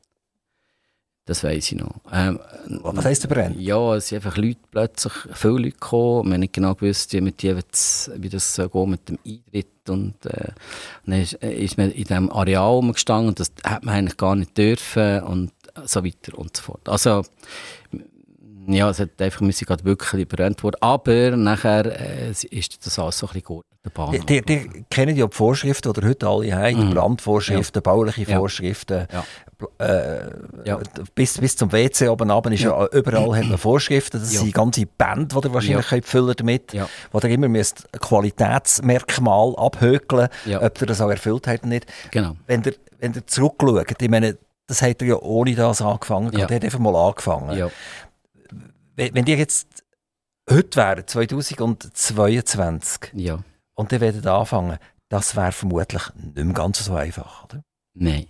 [1.28, 1.94] das weiß ich noch.
[2.12, 3.60] Ähm, Was heisst überrennt?
[3.60, 6.30] Ja, es sind einfach Leute, plötzlich viele Leute gekommen.
[6.30, 9.90] Wir haben nicht genau gewusst, wie, mit die, wie das so geht mit dem Eintritt.
[9.90, 10.52] Und äh,
[11.06, 14.58] dann ist, ist man in diesem Areal umgestanden und das hat man eigentlich gar nicht
[14.58, 15.22] dürfen.
[15.24, 15.52] Und
[15.84, 16.88] so weiter und so fort.
[16.88, 17.24] Also,
[18.68, 20.78] ja, es hat einfach müssen gerade wirklich überrennt worden.
[20.80, 23.68] Aber nachher äh, ist das alles so ein bisschen geordnet.
[23.94, 24.12] Bahn.
[24.12, 26.94] Die, die, kennen ja die Vorschriften, die heute alle haben, mhm.
[26.94, 27.82] Brandvorschriften, ja.
[27.82, 28.26] bauliche.
[28.26, 29.08] Vorschriften.
[29.12, 29.24] Ja.
[29.80, 30.30] Äh,
[30.66, 30.80] ja.
[31.16, 32.86] Bis, bis zum WC oben runter ist ja.
[32.88, 34.20] überall hat man Vorschriften.
[34.20, 36.02] Das sind ganze Bände, die ihr wahrscheinlich ja.
[36.04, 36.88] füllen damit, ja.
[37.12, 40.28] wo ihr immer müsst Qualitätsmerkmal abhökeln,
[40.60, 41.88] ob ihr das auch erfüllt habt oder nicht.
[42.12, 42.36] Genau.
[42.46, 46.38] Wenn ihr, wenn ihr zurückschaut, ich meine, das hat er ja ohne das angefangen.
[46.38, 46.46] Ja.
[46.46, 47.58] Der hat einfach mal angefangen.
[47.58, 47.72] Ja.
[48.96, 49.84] Wenn die jetzt
[50.50, 53.40] heute wären, 2022, ja.
[53.76, 54.78] und die werden anfangen,
[55.10, 57.62] das wäre vermutlich nicht mehr ganz so einfach, oder?
[57.94, 58.26] Nein.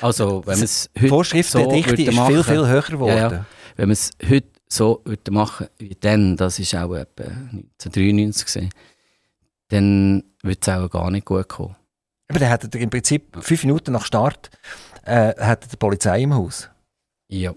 [0.00, 3.16] Also, wenn man es heute Vorschriftendichte so ist machen, viel, viel höher geworden.
[3.16, 3.46] Ja, ja.
[3.76, 8.70] Wenn man es heute so würde machen wie dann, das war auch etwa 1993 gewesen,
[9.68, 11.76] dann würde es auch gar nicht gut kommen.
[12.28, 14.50] Aber dann hättet ihr im Prinzip fünf Minuten nach Start
[15.04, 16.70] äh, die Polizei im Haus?
[17.28, 17.54] Ja.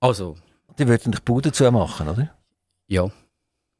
[0.00, 0.36] Also.
[0.78, 2.34] Die würden dich Bude zu machen, oder?
[2.86, 3.10] Ja.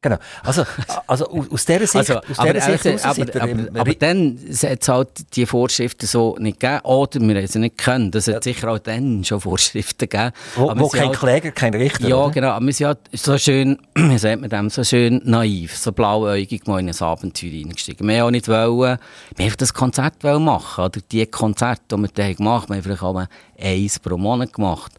[0.03, 0.17] Genau.
[0.43, 0.65] Also,
[1.07, 4.89] also aus dieser Sicht, also, aus aber, Sicht also, aber, aber, aber, dann hat es
[4.89, 6.81] halt die Vorschriften so nicht gegeben.
[6.83, 8.11] Oder wir haben sie nicht können.
[8.11, 8.43] Das hat ja.
[8.43, 10.33] sicher auch dann schon Vorschriften gegeben.
[10.57, 12.33] Wo, wo kein halt, Kläger, kein Richter, Ja, oder?
[12.33, 12.49] genau.
[12.49, 16.67] Aber wir sind halt so schön, wie sagt man dem, so schön naiv, so blauäugig
[16.67, 18.09] mal in ein Abenteuer reingestiegen.
[18.09, 18.99] Wir haben auch nicht wollen,
[19.37, 22.83] wir haben das Konzert machen oder die Konzerte, die wir dann gemacht haben, wir haben
[22.83, 23.25] vielleicht auch
[23.57, 24.93] eins pro Monat gemacht.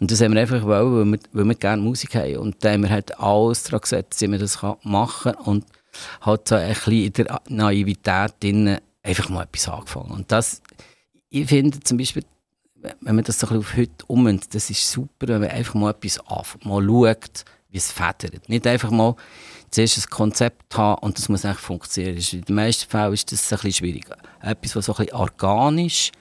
[0.00, 2.36] Und das haben wir einfach wollen, weil wir, weil wir gerne Musik haben.
[2.38, 5.44] Und da haben wir halt alles daran gesetzt, wie wir das machen kann.
[5.44, 5.64] Und
[6.20, 10.10] halt so ein bisschen in der Naivität drin einfach mal etwas angefangen.
[10.10, 10.62] Und das,
[11.30, 12.24] ich finde zum Beispiel,
[13.00, 15.74] wenn man das so ein bisschen auf heute ummünzt, das ist super, wenn man einfach
[15.74, 18.48] mal etwas anfängt, mal schaut, wie es federt.
[18.48, 19.16] Nicht einfach mal
[19.70, 22.16] zuerst ein Konzept haben und das muss eigentlich funktionieren.
[22.32, 24.16] In den meisten Fällen ist das ein bisschen schwieriger.
[24.40, 26.12] Etwas, was so ein bisschen organisch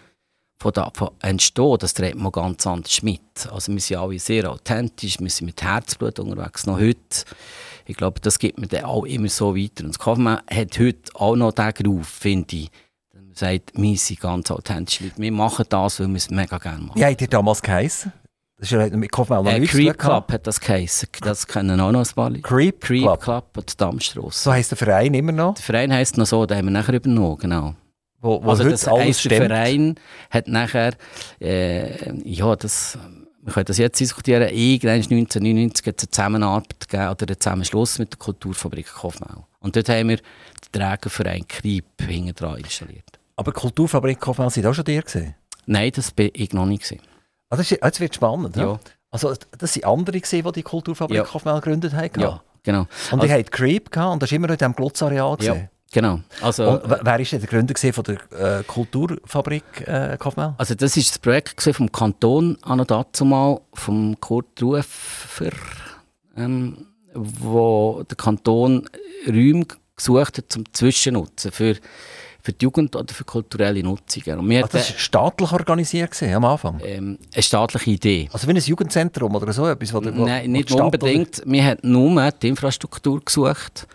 [0.60, 3.22] von da von entstehen, das dreht man ganz anders mit.
[3.52, 6.98] Also wir sind alle sehr authentisch, wir sind mit Herzblut unterwegs, noch heute.
[7.86, 9.84] Ich glaube, das gibt mir dann auch immer so weiter.
[9.86, 12.72] Und das Kaufmann hat heute auch noch den Groove, finde ich.
[13.14, 15.14] Man sagt, wir sind ganz authentisch Leute.
[15.18, 17.00] Wir machen das, weil wir es mega gerne machen.
[17.00, 18.12] Wie hat ihr damals geheißen?
[18.60, 20.00] Das ist ja mit Kaufmann noch Äh, Creep.
[20.00, 21.08] Club hat das geheißen.
[21.22, 22.42] Das kennen auch noch ein paar Leute.
[22.42, 23.22] Creep, Creep Club.
[23.22, 24.40] Club an der Dammstrasse.
[24.40, 26.96] So heisst der Verein immer noch, Der Verein heisst noch so, den haben wir nachher
[26.96, 27.76] übernommen, genau.
[28.22, 28.82] Wo, wo also das
[29.20, 29.36] stimmt.
[29.48, 29.96] Verein
[30.30, 30.94] hat nachher,
[31.40, 32.98] äh, ja, das,
[33.44, 38.00] wir können das jetzt diskutieren, irgendwann 1999 hat es eine Zusammenarbeit gegeben oder einen Zusammenschluss
[38.00, 39.48] mit der Kulturfabrik Kaufmau.
[39.60, 43.20] Und dort haben wir den Trägerverein Kriep hinten dran installiert.
[43.36, 45.36] Aber die Kulturfabrik Kaufmann sind auch schon dir gesehen.
[45.66, 46.84] Nein, das bin ich noch nicht.
[46.84, 47.02] Gewesen.
[47.50, 48.56] Ah, das ist, jetzt wird spannend.
[48.56, 48.64] Ja.
[48.64, 48.80] Ja.
[49.12, 51.24] Also das sind andere gesehen, die die Kulturfabrik Ja.
[51.24, 52.20] Kaufmann gegründet haben.
[52.20, 52.88] Ja, genau.
[53.12, 55.54] Und Also- ihr habt Creep gehabt und das ist immer noch in diesem Glutzareal Ja,
[55.54, 55.70] gesehen.
[55.92, 56.20] Genau.
[56.42, 60.56] Also, Und wer war denn der Gründer von der äh, Kulturfabrik äh, Kaufmann?
[60.58, 65.52] Also das ist das Projekt vom Kanton an und dazu mal, vom Kurt Rufer,
[66.36, 68.88] ähm, wo der Kanton
[69.28, 71.76] Räume gesucht hat zum Zwischennutzen für,
[72.42, 74.40] für die Jugend oder für kulturelle Nutzungen.
[74.40, 76.80] Und wir Also das war staatlich organisiert gewesen, am Anfang.
[76.84, 78.30] ähm, eine staatliche Idee.
[78.32, 79.94] Also wie ein Jugendzentrum oder so etwas?
[79.94, 81.42] Wo, Nein, nicht die Stadt unbedingt.
[81.46, 83.88] Wir haben nur die Infrastruktur gesucht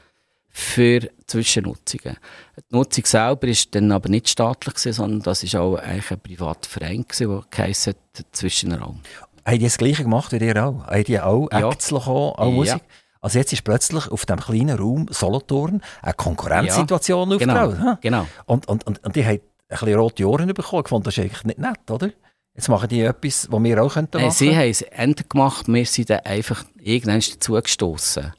[0.51, 2.17] für Zwischennutzungen.
[2.57, 6.21] Die Nutzung selber war dann aber nicht staatlich, gewesen, sondern das war auch eigentlich ein
[6.21, 9.01] privater Verein, gewesen, der geheissen hat, Zwischenraum.
[9.45, 10.87] Haben die das Gleiche gemacht wie ihr auch?
[10.87, 11.69] Haben die auch Ja.
[11.71, 12.51] Acts bekommen, auch Ja.
[12.51, 12.83] Musik?
[13.21, 17.79] Also jetzt ist plötzlich auf dem kleinen Raum Solothurn eine Konkurrenzsituation Genau, aufgebaut.
[17.95, 17.99] hä?
[18.01, 18.27] genau.
[18.47, 20.83] Und, und, und, und die haben ein bisschen rote Ohren bekommen.
[20.85, 22.11] Ich fand das eigentlich nicht nett, oder?
[22.55, 24.37] Jetzt machen die etwas, was wir auch könnten Nein, machen.
[24.37, 28.33] sie haben es Ende gemacht, wir sind dann einfach irgendwann dazugestossen.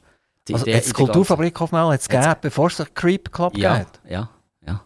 [0.48, 4.00] Die also die Kulturfabrik Kaufmann hat es gegeben, bevor es den Creep Club Ja, gab.
[4.08, 4.30] ja,
[4.66, 4.84] ja.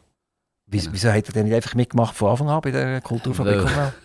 [0.67, 0.95] Wieso, genau.
[0.95, 3.93] wieso hat er denn nicht einfach mitgemacht von Anfang an bei der Kulturfabrik Kaufmann?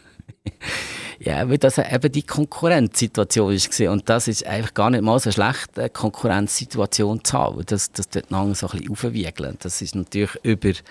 [1.19, 3.91] Ja, weil das eben die Konkurrenzsituation war.
[3.93, 7.63] Und das ist einfach gar nicht mal so schlecht, eine Konkurrenzsituation zu haben.
[7.65, 9.57] Das, das dort lang so ein bisschen aufwiegeln.
[9.59, 10.83] Das ist natürlich über, ich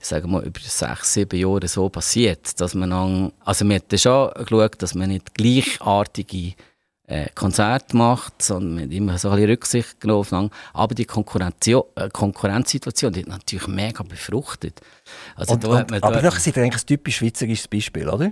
[0.00, 4.30] sage mal, über sechs, sieben Jahre so passiert, dass man dann, also wir haben schon
[4.44, 6.54] geschaut, dass man nicht gleichartige
[7.10, 10.50] äh, Konzerte macht, sondern man hat immer so ein bisschen Rücksicht genommen.
[10.74, 14.80] Aber die Konkurrenzio- äh, Konkurrenzsituation, die hat natürlich mega befruchtet.
[15.34, 18.08] Also Und, da und, hat man aber da- das ist eigentlich ein typisch schweizerisches Beispiel,
[18.10, 18.30] oder?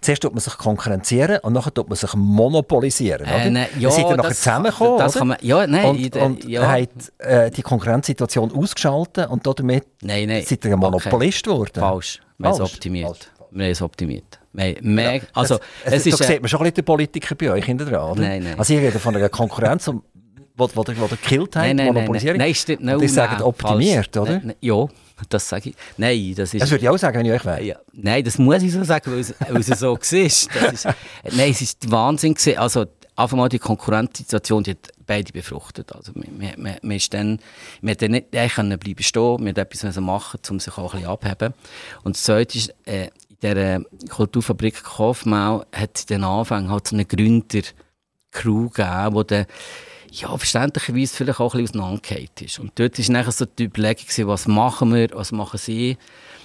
[0.00, 3.26] Zuerst tut man sich konkurrenzieren und nachher tut man sich monopolisieren?
[3.26, 6.22] Äh, Dann ja, seid ihr nachher das- zusammengekommen, das kann man- ja, nein, und, der-
[6.26, 6.68] und ja.
[6.68, 10.42] habt äh, die Konkurrenzsituation ausgeschaltet und damit Nein, nein.
[10.44, 11.70] seid ihr ein Monopolist geworden.
[11.78, 12.20] Falsch.
[12.38, 13.06] Wir haben es optimiert.
[13.06, 13.30] Falsch.
[13.52, 14.40] Wir haben es optimiert.
[14.56, 16.18] Wir, wir, also, es, es da ist...
[16.18, 18.22] sieht Äh, man schon ein bisschen den Politiker bei euch hinten dran, oder?
[18.22, 18.58] Nein, nein.
[18.58, 19.92] Also ich rede von einer Konkurrenz, die
[20.56, 22.38] wo, wo, wo, wo gekillt hat, nein, nein, nein, nein, Monopolisierung.
[22.38, 22.82] nein, stimmt.
[22.82, 24.28] No, die sagen nein, optimiert, falsch.
[24.28, 24.38] oder?
[24.38, 24.86] Nein, nein, ja,
[25.28, 25.76] das sage ich.
[25.98, 26.62] Nein, das ist...
[26.62, 27.62] Das würde ich auch sagen, wenn ich euch wäre.
[27.62, 30.12] ja, nein, das muss ich so sagen, weil es, weil es so war.
[30.12, 30.50] Ist,
[31.32, 32.58] nein, es ist Wahnsinn gewesen.
[32.58, 35.94] Also, einfach mal die Konkurrenzsituation, die hat beide befruchtet.
[35.94, 37.38] Also, wir, wir, ist dann,
[37.82, 41.00] wir hätten nicht eigentlich können bleiben stehen, wir hätten etwas machen, um sich auch ein
[41.00, 41.54] bisschen abzuheben.
[42.02, 43.08] Und das Zweite ist, äh,
[43.50, 49.46] in dieser Kulturfabrik Kaufmau hat es den Anfängen halt so eine Gründer-Crew gegeben, die dann
[50.10, 52.58] ja, verständlicherweise vielleicht auch ein bisschen auseinandergefallen ist.
[52.58, 55.98] Und dort war nachher so die Überlegung, was machen wir, was machen sie.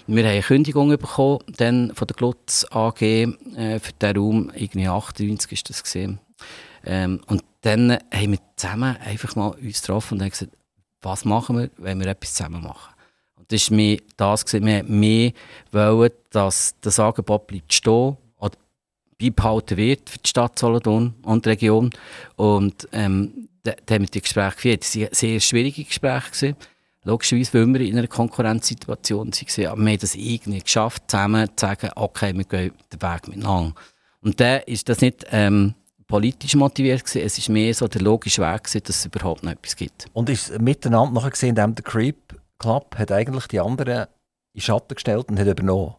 [0.07, 4.87] Wir haben eine Kündigung bekommen dann von der Glutz AG äh, für den Raum, irgendwie
[4.87, 6.19] 98 ist das gesehen.
[6.83, 10.51] Ähm, und dann haben wir zusammen einfach mal uns getroffen und haben gesagt,
[11.01, 12.90] was machen wir, wenn wir etwas zusammen machen.
[13.51, 14.65] Das war mehr das, gewesen.
[14.65, 15.31] wir mehr,
[15.71, 18.57] wollen, dass das Angebot bleibt stehen oder
[19.19, 21.89] beibehalten wird für die Stadt Solothurn und die Region.
[22.35, 24.83] Und ähm, da, da haben wir die Gespräche geführt.
[24.83, 26.31] Es waren sehr schwierige Gespräche.
[26.31, 26.55] Gewesen.
[27.03, 29.65] Logischerweise, weil wir in einer Konkurrenzsituation waren.
[29.67, 33.73] Aber wir haben das irgendwie geschafft, zusammen zu sagen, okay, wir gehen den Weg miteinander.
[34.21, 35.73] Und dann ist das nicht ähm,
[36.07, 37.25] politisch motiviert gewesen.
[37.25, 40.05] Es ist mehr so der logische Weg gewesen, dass es überhaupt noch etwas gibt.
[40.13, 44.08] Und ist miteinander nachher gesehen, indem der Creep Club hat eigentlich die anderen
[44.54, 45.95] in Schatten gestellt und hat übernommen.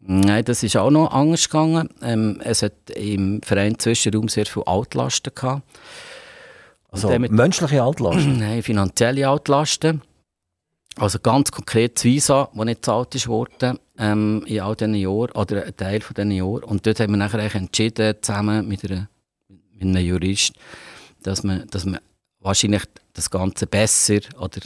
[0.00, 1.90] Nein, das ist auch noch anders gegangen.
[2.02, 5.62] Ähm, es hat im Verein Zwischenraum sehr viele Altlasten gehabt.
[6.90, 8.26] Also damit- menschliche Altlast.
[8.26, 10.00] Nein, finanzielle Altlasten.
[10.96, 15.30] Also ganz konkret das Visa, das nicht gezahlt ist worden ähm, in all diesen Jahren,
[15.32, 16.64] oder ein Teil von diesen Jahren.
[16.64, 19.08] Und dort haben wir nachher eigentlich entschieden, zusammen mit, einer,
[19.48, 20.54] mit einem Jurist,
[21.22, 22.00] dass man, dass man
[22.40, 24.60] wahrscheinlich das Ganze besser oder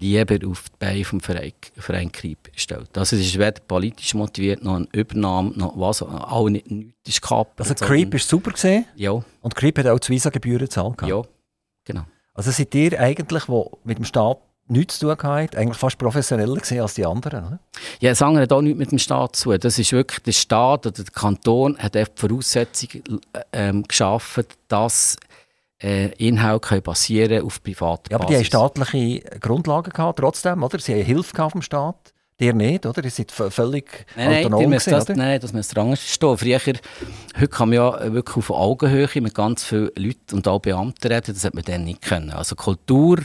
[0.00, 2.96] lieber auf die Beine vom Verein, Verein Krieb stellt.
[2.96, 7.22] Also es ist weder politisch motiviert, noch eine Übernahme, noch was, auch nicht, nichts ist
[7.22, 7.60] gehabt.
[7.60, 10.96] Also Creep ist super gesehen Ja, und Creep hat auch die Visa-Gebühren gezahlt.
[11.06, 11.22] ja,
[11.84, 12.04] genau.
[12.34, 16.54] Also seid ihr eigentlich, wo mit dem Staat nichts zu tun gehabt, eigentlich fast professioneller
[16.56, 17.44] gesehen als die anderen.
[17.44, 17.58] Oder?
[17.98, 19.58] Ja, das andere hat auch nichts mit dem Staat zu tun.
[19.60, 23.20] Das ist wirklich der Staat oder der Kanton hat die Voraussetzungen
[23.52, 25.18] ähm, geschaffen, dass äh,
[25.82, 30.78] Inhalte können basieren auf privaten ja, aber die haben staatliche Grundlagen gehabt, trotzdem, oder?
[30.78, 32.12] Sie haben Hilfe vom Staat.
[32.38, 33.04] Dir nicht, oder?
[33.04, 35.16] Ihr seid völlig nein, autonom nein, gewesen, das, oder?
[35.16, 36.38] Nein, das müsste anders stehen.
[36.38, 41.06] Früher, heute kann man ja wirklich auf Augenhöhe mit ganz vielen Leuten und auch Beamten
[41.06, 42.30] reden, das hat man dann nicht können.
[42.30, 43.18] Also Kultur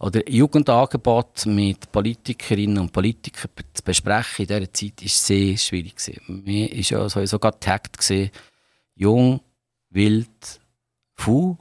[0.00, 5.94] oder Jugendangebot mit Politikerinnen und Politikern zu besprechen in dieser Zeit war sehr schwierig.
[5.94, 6.42] Gewesen.
[6.44, 8.12] Mir war ja sowieso gerade getaggt,
[8.96, 9.40] jung,
[9.90, 10.60] wild,
[11.14, 11.56] faul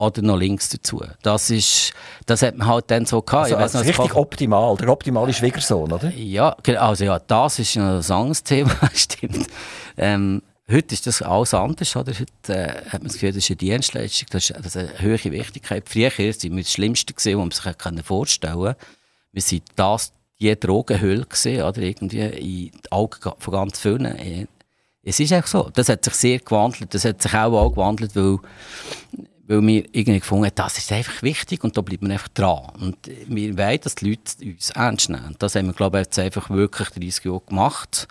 [0.00, 1.02] oder noch links dazu.
[1.22, 1.92] Das, ist,
[2.24, 3.52] das hat man halt dann so gehabt.
[3.52, 6.10] Also, also noch, richtig optimal, der optimale Schwiegersohn, oder?
[6.16, 9.46] ja, also ja, das ist ein anderes Thema, stimmt.
[9.98, 12.12] Ähm, heute ist das alles anders, oder?
[12.18, 15.00] Heute äh, hat man das Gefühl, das ist eine Dienstleistung, das ist, das ist eine
[15.00, 15.86] höhere Wichtigkeit.
[15.86, 18.76] Früher sind wir das Schlimmste gewesen, was man sich vorstellen konnte.
[19.32, 21.82] Wir sind das, die Drogenhülle gewesen, oder?
[21.82, 24.06] Irgendwie in die Augen von ganz vielen.
[24.06, 24.46] Äh,
[25.02, 25.70] Es ist einfach so.
[25.74, 26.94] Das hat sich sehr gewandelt.
[26.94, 28.38] Das hat sich auch, auch gewandelt, weil
[29.50, 32.68] weil wir irgendwie gefunden haben, das ist einfach wichtig und da bleibt man einfach dran.
[32.80, 35.34] Und wir wollen, dass die Leute uns ernst nehmen.
[35.40, 38.06] Das haben wir, glaube ich, jetzt einfach wirklich 30 Jahre gemacht.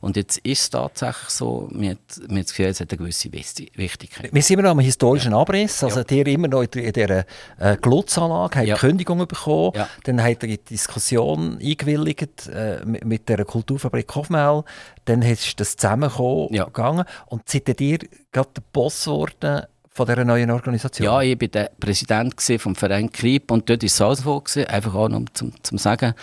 [0.00, 1.98] Und jetzt ist es tatsächlich so, wir haben
[2.36, 4.32] das Gefühl, es hat eine gewisse Wichti- Wichtigkeit.
[4.32, 5.82] Wir sind immer noch am historischen Abriss.
[5.82, 7.24] Also, ihr immer noch in dieser
[7.58, 8.76] äh, Glutzanlage, habt Ja.
[8.76, 9.72] Kündigung bekommen.
[9.74, 9.88] Ja.
[10.04, 14.62] Dann habt ihr die Diskussion eingewilligt äh, mit, mit der Kulturfabrik Hofmel.
[15.06, 16.66] Dann ist das zusammengekommen Ja.
[16.66, 17.04] gegangen.
[17.26, 17.98] Und seid ihr
[18.30, 19.62] gerade der Boss geworden
[19.94, 21.06] von dieser neuen Organisation?
[21.06, 24.66] Ja, ich war der Präsident vom Verein Kriep und dort war es auch so, gewesen,
[24.66, 26.14] einfach auch noch zum, zum Sagen.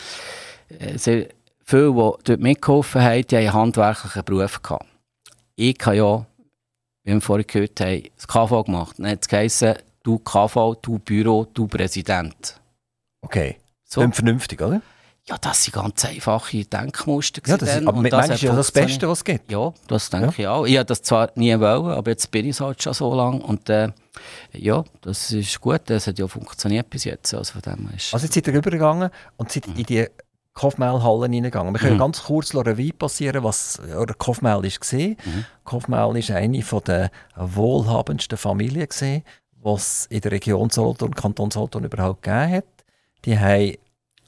[0.77, 1.27] Äh, Sehr
[1.63, 4.85] viele, die dort mitgeholfen haben, die haben einen handwerklichen Beruf gehabt.
[5.55, 6.25] Ich habe ja,
[7.03, 8.99] wie wir vorhin gehört haben, das KV gemacht.
[8.99, 12.59] Dann hat es geheißen, du KV, du Büro, du Präsident.
[13.21, 13.57] Okay.
[13.85, 14.01] So.
[14.01, 14.81] Klingt vernünftig, oder?
[15.31, 17.41] Ja, das sind ganz einfache Denkmuster.
[17.47, 18.69] Ja, das ist, aber hat ist ja das.
[18.71, 19.49] Beste, was es gibt.
[19.49, 20.65] Ja, das denke ich auch.
[20.65, 23.41] Ich habe das zwar nie wollen, aber jetzt bin ich es halt schon so lange.
[23.41, 23.91] Und äh,
[24.51, 25.83] ja, das ist gut.
[25.85, 27.33] Das hat ja funktioniert bis jetzt.
[27.33, 30.05] Also von dem ist Also jetzt seid ihr rübergegangen und seid in die
[30.53, 31.73] Kaufmehl-Hallen reingegangen.
[31.73, 31.99] Wir können Mhm.
[31.99, 34.99] ganz kurz Revue passieren, was oder Kaufmehl war.
[34.99, 35.45] Mhm.
[35.63, 39.23] Kaufmehl ist eine der wohlhabendsten Familien, die
[39.63, 42.65] es in der Region Solothurn, Kanton Solothurn überhaupt gegeben hat.
[43.23, 43.77] Die haben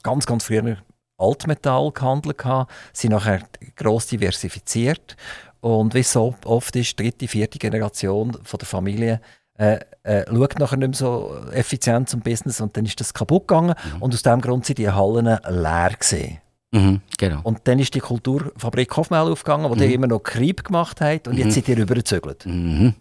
[0.02, 0.78] ganz, ganz früher
[1.24, 3.42] Altmetall gehandelt, gehabt, sind nachher
[3.76, 5.16] gross diversifiziert
[5.62, 9.22] und wie so oft ist, dritte, vierte Generation von der Familie
[9.58, 13.48] äh, äh, schaut nachher nicht mehr so effizient zum Business und dann ist das kaputt
[13.48, 16.40] gegangen und aus diesem Grund sind die Hallen leer gewesen.
[16.72, 17.40] Mhm, genau.
[17.44, 19.80] Und dann ist die Kulturfabrik Hofmehl aufgegangen, wo Mhm.
[19.80, 21.42] die immer noch Krieg gemacht hat und Mhm.
[21.42, 22.48] jetzt seid ihr rübergezögert.
[22.48, 22.96] Mhm.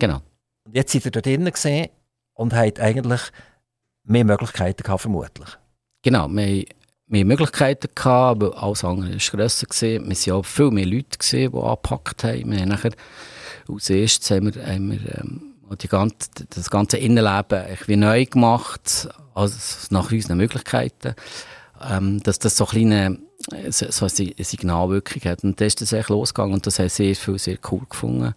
[0.00, 0.20] Genau.
[0.66, 1.90] Und jetzt seid ihr da drinnen gesehen
[2.34, 3.20] und habt eigentlich
[4.02, 5.48] mehr Möglichkeiten gehabt, vermutlich.
[6.02, 6.26] Genau.
[6.28, 6.64] Wir haben
[7.06, 9.66] mehr Möglichkeiten gehabt, weil alles andere war grösser.
[9.66, 10.08] Gewesen.
[10.08, 12.50] Wir waren auch viel mehr Leute, gewesen, die angepackt haben.
[12.50, 12.94] Wir haben
[13.68, 15.54] als erstes haben wir, haben wir ähm,
[15.88, 19.56] ganze, das ganze Innenleben eigentlich wie neu gemacht, also
[19.90, 21.14] nach unseren Möglichkeiten.
[21.82, 23.18] Ähm, dass das so, kleine,
[23.50, 25.44] äh, so so eine Signalwirkung hat.
[25.44, 28.34] Und dann ist das echt losgegangen und das haben sehr viel sehr cool gefunden.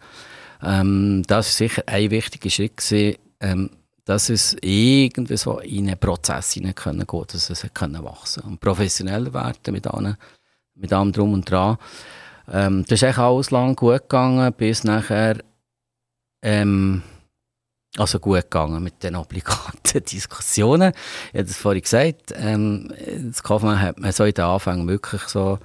[0.61, 3.69] Ähm, das war sicher ein wichtiger Schritt, gewesen, ähm,
[4.07, 8.61] dass es irgendwie so in einen Prozess hinein können gehen, dass es können wachsen und
[8.61, 10.15] professioneller werden mit allem,
[10.75, 11.77] mit allem drum und dran.
[12.49, 15.43] Ähm, das ist echt alles lang gut gegangen, bis nachher
[16.41, 17.03] ähm,
[17.97, 20.93] also gut gegangen mit den obligaten Diskussionen.
[21.33, 22.33] Ich habe das vorhin gesagt.
[22.37, 22.93] Ähm,
[23.25, 25.59] das Kaufmann hat man so in den Anfängen wirklich so,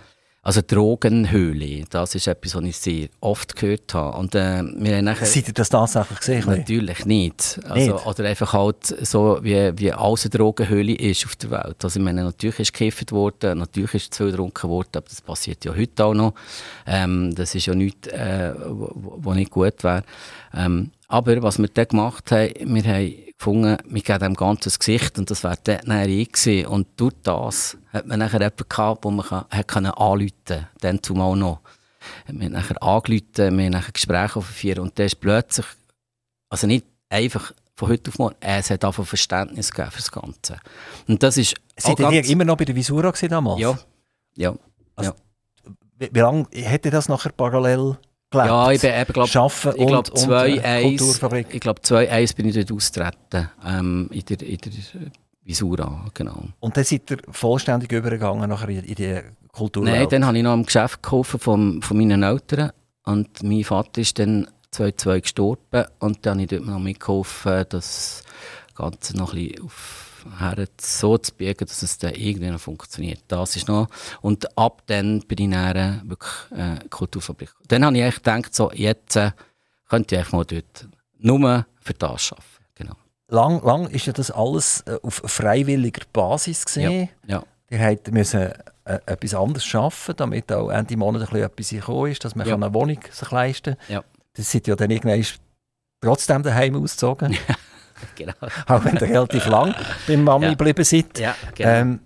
[0.44, 4.18] also Drogenhöhle, das ist etwas, was ich sehr oft gehört habe.
[4.18, 5.24] Und äh, wir haben nachher...
[5.24, 6.44] Seid ihr das tatsächlich gesehen?
[6.46, 7.61] Natürlich nicht.
[7.68, 8.07] Also, Nicht?
[8.07, 11.76] Oder einfach halt so, wie, wie alles eine Drogenhöhle ist auf der Welt.
[11.85, 15.20] Also ich meine, natürlich ist gekifft worden, natürlich ist zu viel getrunken worden, aber das
[15.20, 16.35] passiert ja heute auch noch.
[16.87, 20.02] Ähm, das ist ja nichts, äh, wo nicht gut wäre.
[20.55, 24.78] Ähm, aber was wir dann gemacht haben, wir haben gefunden, wir geben dem Ganzen ein
[24.78, 26.66] Gesicht und das wäre dann ich gewesen.
[26.66, 30.68] Und durch das hat man nachher jemanden gehabt, wo man kann, hat können anrufen konnte,
[30.81, 31.61] dann zumal noch.
[32.26, 35.66] Wir haben nachher angerufen, wir haben nachher Gespräche aufgeführt und dann ist plötzlich
[36.48, 40.61] also nicht einfach von heute auf morgen, es hat einfach Verständnis gegeben für das Ganze.
[41.09, 43.61] Und das ist Seid ihr immer noch bei der Visura damals?
[43.61, 43.78] Ja,
[44.37, 44.55] ja.
[45.98, 47.96] Wie, wie lange hätte das nachher parallel
[48.33, 48.48] gelebt?
[48.48, 51.46] Ja, ich bin eben, glaub, Schaffen ich glaube, und, zwei, äh, eins, Kulturfabrik.
[51.50, 54.72] ich glaube, zwei, eins bin ich dort austreten, ähm, in der, in der
[55.44, 56.44] Visura, genau.
[56.60, 59.20] Und dann seid ihr vollständig übergegangen nachher in, die
[59.52, 59.94] Kulturwelt?
[59.94, 62.72] Nein, dann habe ich noch im Geschäft geholfen von, von meinen Eltern
[63.04, 68.24] und mein Vater ist dann 2002 gestorben und dann habe ich dort noch mitgeholfen, das
[68.74, 73.20] Ganze noch ein bisschen auf her so zu biegen, dass es dann irgendwie noch funktioniert.
[73.29, 73.88] Das ist noch,
[74.20, 77.50] und ab dann bin ich dann wirklich äh, Kulturfabrik.
[77.68, 79.33] Dann habe ich echt gedacht, so, jetzt äh,
[79.88, 82.46] könnte ich einfach mal dort nur für das arbeiten.
[82.75, 82.94] Genau.
[83.29, 87.08] Lang, lang ist ja das alles äh, auf freiwilliger Basis gesehen.
[87.27, 87.42] Ja.
[87.70, 88.40] Ihr müssen
[88.85, 92.46] äh, etwas anderes schaffen, damit auch Ende Monat ein bisschen etwas gekommen ist, dass man
[92.46, 92.54] Ja.
[92.54, 93.94] eine Wohnung sich leisten kann.
[93.94, 94.04] Ja.
[94.35, 95.25] Das sind ja dann irgendwann
[96.00, 97.37] trotzdem daheim ausgezogen,
[98.17, 98.35] genau.
[98.67, 99.75] auch wenn ihr relativ lang
[100.07, 100.50] beim Mami Ja.
[100.53, 101.19] geblieben seid.
[101.19, 101.71] Ja, genau.
[101.71, 102.00] Ähm,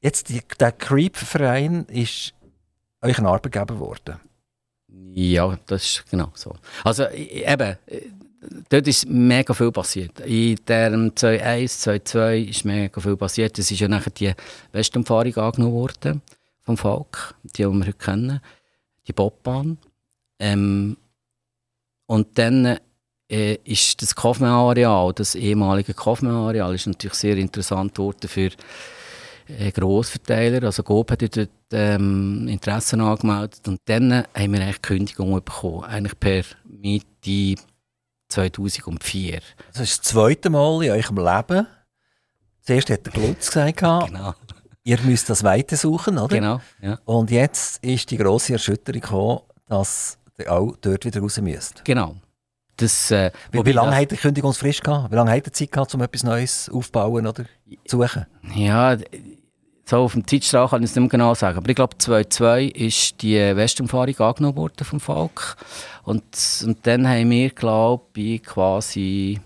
[0.00, 2.34] jetzt, die, der Creep-Verein ist
[3.02, 4.20] euch ein Arbeitgeber geworden.
[5.14, 6.56] Ja, das ist genau so.
[6.82, 7.76] Also eben,
[8.68, 10.20] dort ist mega viel passiert.
[10.20, 13.58] In dem 2.1, 2.2 ist mega viel passiert.
[13.58, 14.32] Es ist ja nachher die
[14.72, 16.22] Westumfahrung angenommen worden
[16.62, 18.40] vom Volk, die, die wir heute kennen,
[19.06, 19.78] die Bobbahn.
[20.38, 20.96] Ähm,
[22.06, 22.78] und dann
[23.30, 28.50] äh, ist das Kaufmann-Areal, das ehemalige Kaufmann-Areal, ist natürlich sehr interessant geworden für
[29.48, 30.62] äh, Grossverteiler.
[30.64, 36.18] Also GOP hat dort ähm, Interessen angemeldet und dann haben wir eigentlich Kündigung bekommen, eigentlich
[36.18, 37.60] per Mitte
[38.28, 39.40] 2004.
[39.72, 41.66] Das ist das zweite Mal in eurem Leben.
[42.62, 44.34] Zuerst hat der Glutz gesagt, Genau,
[44.84, 46.34] ihr müsst das weitersuchen, oder?
[46.34, 46.98] genau, ja.
[47.04, 51.84] Und jetzt ist die grosse Erschütterung gekommen, dass ihr auch dort wieder raus müsst.
[51.84, 52.16] genau.
[52.76, 55.10] Das, äh, Wie, wie lange das- habt ihr Kündigungsfrist gehabt?
[55.12, 57.44] Wie lange habt ihr Zeit gehabt, um etwas Neues aufzubauen oder
[57.86, 58.26] zu suchen?
[58.54, 58.96] Ja,
[59.86, 61.58] so auf dem Zeitstrahl kann ich es nicht mehr genau sagen.
[61.58, 65.56] Aber ich glaube, 2002 ist die Westumfahrung angenommen worden vom Volk.
[66.04, 66.24] Und,
[66.64, 69.40] und dann haben wir, glaube ich, quasi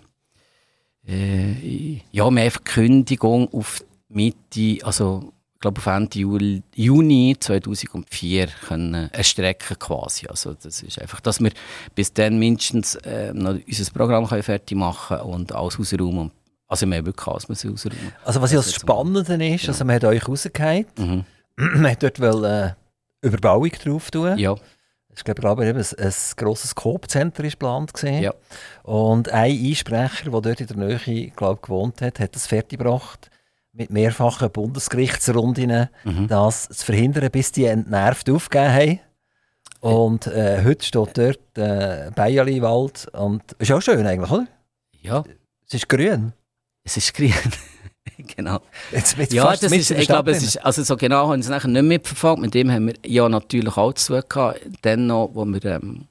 [1.07, 6.63] äh, ja, wir haben einfach die Kündigung auf Mitte, also ich glaube auf Ende Juli,
[6.77, 10.29] Juni 2004 können erstrecken quasi.
[10.29, 11.51] Also das ist einfach, dass wir
[11.97, 16.31] bis dann mindestens äh, noch unser Programm können fertig machen und alles ausräumen.
[16.69, 18.13] Also wir haben wirklich alles müssen ausräumen.
[18.25, 19.73] Also was ja Das Spannende ist, Genau.
[19.73, 21.25] also man hat euch rausgehauen, Mhm.
[21.57, 24.39] man hat dort wollen, äh, Überbauung drauf tun.
[24.39, 24.55] Ja,
[25.17, 27.91] Ich glaube, eben ein, ein grosses Coop-Center ist geplant.
[28.05, 28.33] Ja.
[28.85, 33.29] Und ein Einsprecher, der dort in der Nähe glaub, gewohnt hat, hat das fertiggebracht
[33.79, 36.27] mit mehrfachen Bundesgerichtsrunden, Mhm.
[36.29, 39.01] das zu verhindern, bis die entnervt aufgegeben haben.
[39.81, 44.47] Und äh, heute steht dort äh, Bayerli-Wald und ist auch schön eigentlich, oder?
[45.01, 45.23] ja,
[45.69, 46.33] Es ist grün.
[46.83, 47.33] es ist grün.
[48.37, 48.59] genau.
[48.91, 51.51] Jetzt, jetzt Ja, das ist, ich glaube, es ist, also so genau haben sie es
[51.51, 52.41] nachher nicht mitverfolgt.
[52.41, 54.61] Mit dem haben wir ja natürlich auch zu tun gehabt.
[54.83, 56.09] Dann noch, wo wir ähm,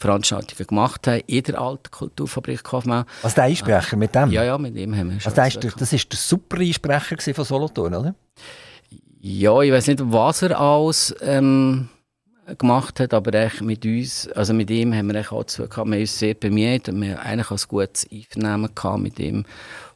[0.00, 3.04] Veranstaltungen gemacht haben in der alten Kulturfabrik Kaufmann.
[3.22, 4.30] Also der Einsprecher mit dem?
[4.30, 7.34] Ja, ja, mit dem haben wir schon Also der ist, das ist der super Einsprecher
[7.34, 8.14] von Solothurn, oder?
[9.20, 11.90] Ja, ich weiß nicht, was er alles ähm,
[12.56, 15.86] gemacht hat, aber echt mit uns, also mit ihm haben wir auch zu gehabt.
[15.88, 19.18] Wir haben uns sehr bemüht und wir haben eigentlich auch ein gutes Einvernehmen gehabt mit
[19.18, 19.44] ihm.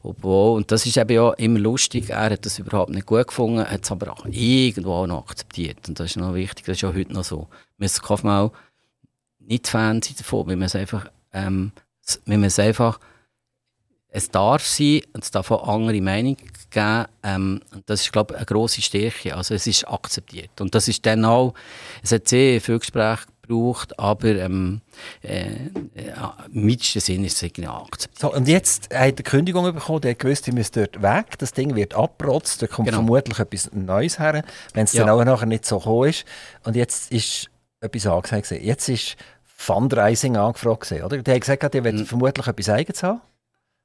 [0.02, 3.64] Obwohl, und das ist eben ja immer lustig, er hat das überhaupt nicht gut gefunden,
[3.64, 5.88] hat es aber auch irgendwo auch noch akzeptiert.
[5.88, 7.48] Und das ist noch wichtig, das ist ja heute noch so.
[7.78, 8.50] Wir Kaufmann
[9.47, 11.72] nicht Fan sein davon, weil man es einfach, ähm,
[12.26, 12.99] weil man es einfach
[14.16, 16.36] es darf sein und es darf auch andere Meinungen
[16.70, 17.05] geben.
[17.24, 19.34] Ähm, und das ist, glaube ich, eine grosse Stärke.
[19.36, 20.61] Also es ist akzeptiert.
[20.61, 21.53] Und das ist dann auch,
[22.01, 24.82] es hat sehr viel Gespräch gebraucht, aber ähm,
[25.20, 25.47] äh,
[25.97, 26.12] äh,
[26.53, 28.20] im weitesten Sinne ist es irgendwie akzeptiert.
[28.20, 31.53] So, und jetzt hat er die Kündigung bekommen, der gewusst, ihr müsst dort weg, das
[31.53, 32.99] Ding wird abgerotzt, da kommt Genau.
[32.99, 35.05] vermutlich etwas Neues her, wenn es Ja.
[35.05, 36.24] dann auch nachher nicht so gekommen ist.
[36.62, 38.51] Und jetzt ist etwas angesagt.
[38.62, 39.16] Jetzt ist
[39.57, 41.22] Fundraising angefragt, oder?
[41.22, 42.07] Der hat gesagt, ihr wollt Mhm.
[42.07, 43.20] vermutlich etwas Eigenes haben,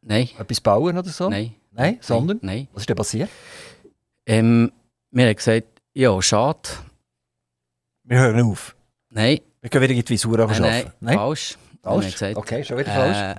[0.01, 1.29] Nein, etwas bauen oder so.
[1.29, 1.53] nein.
[1.71, 2.39] Nein, sondern?
[2.41, 2.67] Nein.
[2.73, 3.29] Was ist denn passiert?
[4.25, 4.71] Ähm,
[5.11, 6.69] wir haben gesagt, ja, schade.
[8.03, 8.75] Wir hören auf.
[9.09, 10.61] Nein, Wir gehen wieder in die Visur nein, arbeiten.
[10.63, 11.15] nein, Nein?
[11.15, 11.57] falsch.
[11.81, 12.13] Wir haben Falsch?
[12.13, 13.17] gesagt, Okay, schon wieder falsch.
[13.17, 13.35] Äh,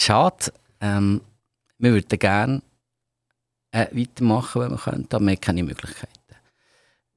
[0.00, 0.52] schade.
[0.80, 1.20] Ähm,
[1.78, 2.62] wir würden gerne
[3.72, 6.12] äh, weitermachen, wenn wir könnten, aber wir haben keine Möglichkeiten.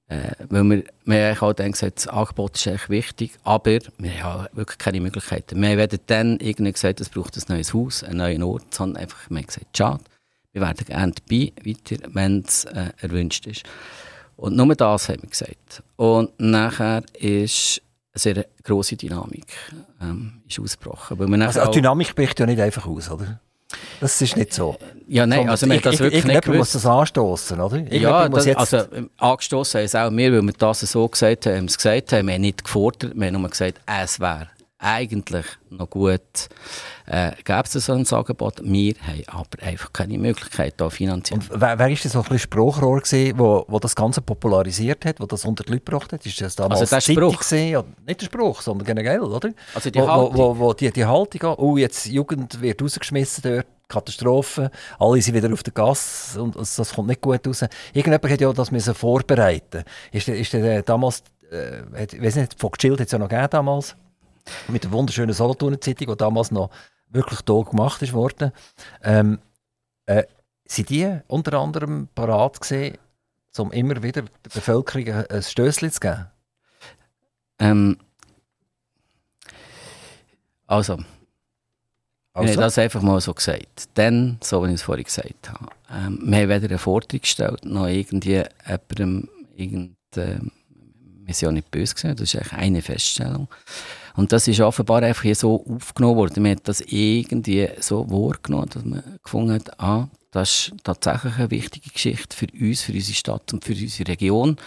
[0.09, 4.23] Äh, weil wir, wir haben auch dann gesagt, das Angebot ist echt wichtig, aber wir
[4.23, 5.61] haben wirklich keine Möglichkeiten.
[5.61, 9.29] Wir haben dann irgendwie gesagt, es braucht ein neues Haus, einen neuen Ort, sondern einfach,
[9.29, 10.03] wir haben gesagt, schade,
[10.53, 13.63] wir werden gerne dabei weiter, wenn es äh, erwünscht ist.
[14.37, 15.83] Und nur das haben wir gesagt.
[15.97, 17.81] Und nachher ist
[18.13, 19.47] eine sehr grosse Dynamik
[20.01, 21.19] ähm, ist ausgebrochen.
[21.19, 23.41] Weil Also, Dynamik bricht ja nicht einfach aus, oder?
[23.99, 24.77] Das ist nicht so.
[25.07, 27.77] Ja, nein, also wir das ir- wirklich nicht Irgendjemand muss das anstoßen, oder?
[27.77, 30.79] Ja, Irgendjemand muss das, jetzt also ähm, angestoßen haben es auch wir, weil wir das
[30.81, 32.27] so gesagt haben, es gesagt haben.
[32.27, 34.47] Wir haben nicht gefordert, wir haben nur gesagt, es wäre
[34.79, 36.49] eigentlich noch gut,
[37.07, 38.61] äh, gäbe es so ein Angebot.
[38.63, 41.39] Wir haben aber einfach keine Möglichkeit da finanziell.
[41.39, 45.19] Und wer, wer ist denn so ein Spruchrohr gewesen, wo, wo das Ganze popularisiert hat,
[45.19, 46.25] wo das unter die Leute gebracht hat?
[46.25, 47.39] Ist das damals Also der Spruch?
[47.39, 47.69] gewesen?
[47.69, 49.49] Ja, nicht der Spruch, sondern generell, oder?
[49.73, 50.37] Also die wo, Haltung.
[50.37, 54.69] Wo, wo, die, die Haltung, oh, jetzt Jugend wird rausgeschmissen dort, Katastrophe,
[54.99, 57.63] alle sind wieder auf der Gas und das kommt nicht gut raus.
[57.93, 59.83] Irgendjemand hat ja das müssen vorbereiten.
[60.11, 63.47] Ist ist der damals, äh, ich weiß nicht, von Geschild hat es ja noch gegeben
[63.49, 63.95] damals,
[64.67, 66.69] mit der wunderschönen Solothurner Zeitung, die damals noch
[67.09, 68.51] wirklich da gemacht ist worden.
[69.03, 69.39] Ähm,
[70.05, 70.23] äh,
[70.65, 72.97] sind die unter anderem parat gesehen,
[73.57, 76.27] um immer wieder der Bevölkerung ein Stößchen zu geben?
[77.59, 77.97] Ähm,
[80.67, 80.99] also,
[82.37, 82.49] also?
[82.49, 83.89] Wir haben das einfach mal so gesagt.
[83.95, 87.65] Dann, so wie ich es vorhin gesagt habe, ähm, wir haben weder eine Forderung gestellt,
[87.65, 90.39] noch irgendwie jemandem, irgend, äh,
[91.27, 93.47] wir sind ja nicht böse gesehen, das ist eigentlich eine Feststellung.
[94.15, 96.41] Und das ist offenbar einfach hier so aufgenommen worden.
[96.41, 101.51] Man hat das irgendwie so wahrgenommen, dass man gefunden hat, ah, das ist tatsächlich eine
[101.51, 104.57] wichtige Geschichte für uns, für unsere Stadt und für unsere Region.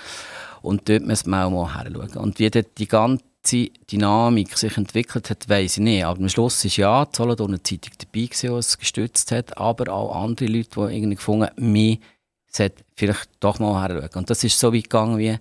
[0.63, 2.17] Und dort müssen wir auch mal hinschauen.
[2.17, 6.05] Und wie dort die ganze Dynamik sich entwickelt hat, weiß ich nicht.
[6.05, 10.23] Aber am Schluss war ja die Solothurner Zeitung dabei, die es gestützt hat, aber auch
[10.25, 11.99] andere Leute, die irgendwie gefunden haben, wir
[12.47, 14.11] sollten vielleicht doch mal hinschauen.
[14.15, 15.39] Und das ist so weit gegangen, wie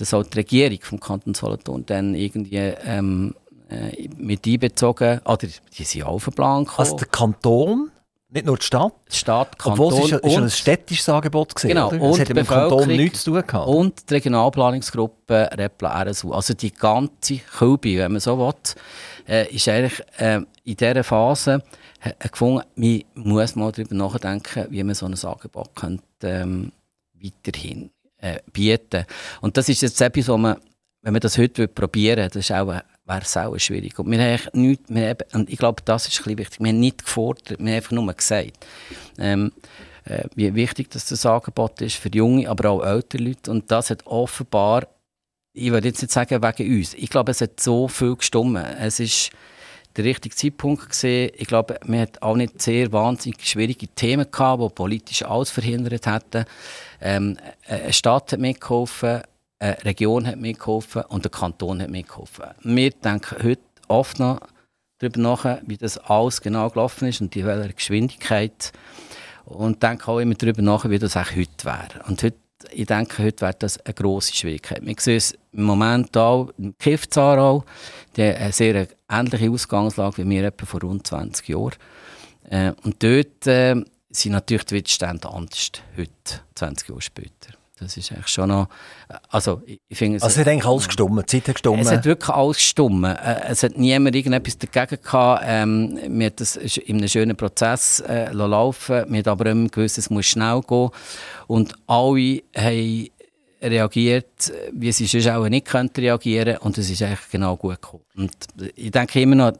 [0.00, 3.34] dass auch die Regierung vom Kanton Solothurn dann irgendwie ähm,
[3.68, 6.78] äh, mit einbezogen, oder die sind auf den Plan gekommen.
[6.78, 7.90] Also der Kanton?
[8.30, 8.94] Nicht nur die Stadt?
[9.12, 12.00] Die Stadt, Kanton Obwohl es ist, ist ein städtisches Angebot gewesen, Genau, oder?
[12.00, 13.68] und hat mit dem Kanton nichts zu tun gehabt.
[13.68, 16.32] Und die Regionalplanungsgruppe Repla RSU.
[16.32, 18.54] Also die ganze Kulbi, wenn man so will,
[19.28, 21.62] äh, ist eigentlich äh, in dieser Phase
[22.00, 26.72] äh, gefunden, man muss mal darüber nachdenken, wie man so ein Angebot könnte, ähm,
[27.20, 27.90] weiterhin
[28.20, 29.04] äh, bieten
[29.40, 30.56] Und das ist jetzt etwas, was man,
[31.02, 32.74] wenn man das heute probieren will, das ist auch
[33.10, 33.98] wäre es auch schwierig.
[33.98, 36.60] Und wir haben nichts, wir haben, und ich glaube, das ist ein wichtig.
[36.60, 38.52] Wir haben nicht gefordert, wir haben einfach nur gesagt,
[39.18, 39.52] ähm,
[40.04, 43.50] äh, wie wichtig dass das Angebot ist für junge, aber auch ältere Leute.
[43.50, 44.86] Und das hat offenbar,
[45.52, 48.58] ich würde jetzt nicht sagen wegen uns, ich glaube, es hat so viel gestimmt.
[48.78, 49.30] Es ist
[49.96, 51.32] der richtige Zeitpunkt gesehen.
[51.36, 56.06] Ich glaube, wir hatten auch nicht sehr wahnsinnig schwierige Themen gehabt, die politisch alles verhindert
[56.06, 56.44] hätten.
[57.00, 57.36] Ähm,
[57.66, 59.22] eine Stadt hat mitgeholfen,
[59.58, 62.44] eine Region hat mitgeholfen und der Kanton hat mitgeholfen.
[62.62, 64.40] Wir denken heute oft noch
[65.00, 68.72] darüber nach, wie das alles genau gelaufen ist und in welcher Geschwindigkeit.
[69.44, 72.04] Und denken auch immer darüber nach, wie das auch heute wäre.
[72.06, 72.36] Und heute,
[72.70, 74.84] ich denke, heute wäre das eine grosse Schwierigkeit.
[74.84, 77.64] Wir sehen es im Moment auch im Kiff-Zarau,
[78.16, 81.74] der sehr ähnliche Ausgangslage wie wir etwa vor rund 20 Jahren.
[82.48, 83.76] Äh, und dort äh,
[84.10, 87.60] sind natürlich die Widerstände anders, heute, 20 Jahre später.
[87.80, 88.68] Das ist eigentlich schon noch,
[89.30, 90.22] also ich finde es...
[90.22, 91.80] Also es hat eigentlich alles gestummt, die Zeit hat gestummt?
[91.80, 93.04] Es hat wirklich alles gestummt.
[93.06, 95.42] Äh, es hat niemand irgendetwas dagegen gehabt.
[95.46, 99.96] Ähm, wir haben das in einem schönen Prozess äh, laufen Wir haben aber immer gewusst,
[99.96, 100.90] es muss schnell gehen.
[101.46, 103.08] Und alle haben
[103.62, 108.04] reagiert, wie sie sonst auch nicht könnten reagieren und es ist eigentlich genau gut gekommen.
[108.16, 108.32] Und
[108.76, 109.52] ich denke immer noch,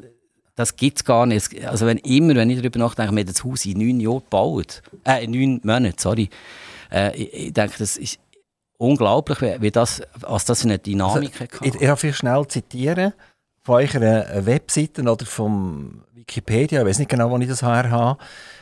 [0.56, 1.64] das gibt es gar nicht.
[1.64, 4.82] Also wenn immer, wenn ich darüber nachdenke, wir haben das Haus in neun Jahren gebaut,
[5.06, 6.28] äh, in neun Monaten, sorry,
[6.90, 8.18] äh, ich, ich, denke, das ist
[8.78, 11.66] unglaublich, wie das, was das für eine Dynamik also, hat.
[11.66, 13.12] Ich, darf ich schnell zitieren
[13.62, 18.18] von eurer Webseite oder vom Wikipedia, ich weiß nicht genau, wo ich das her habe.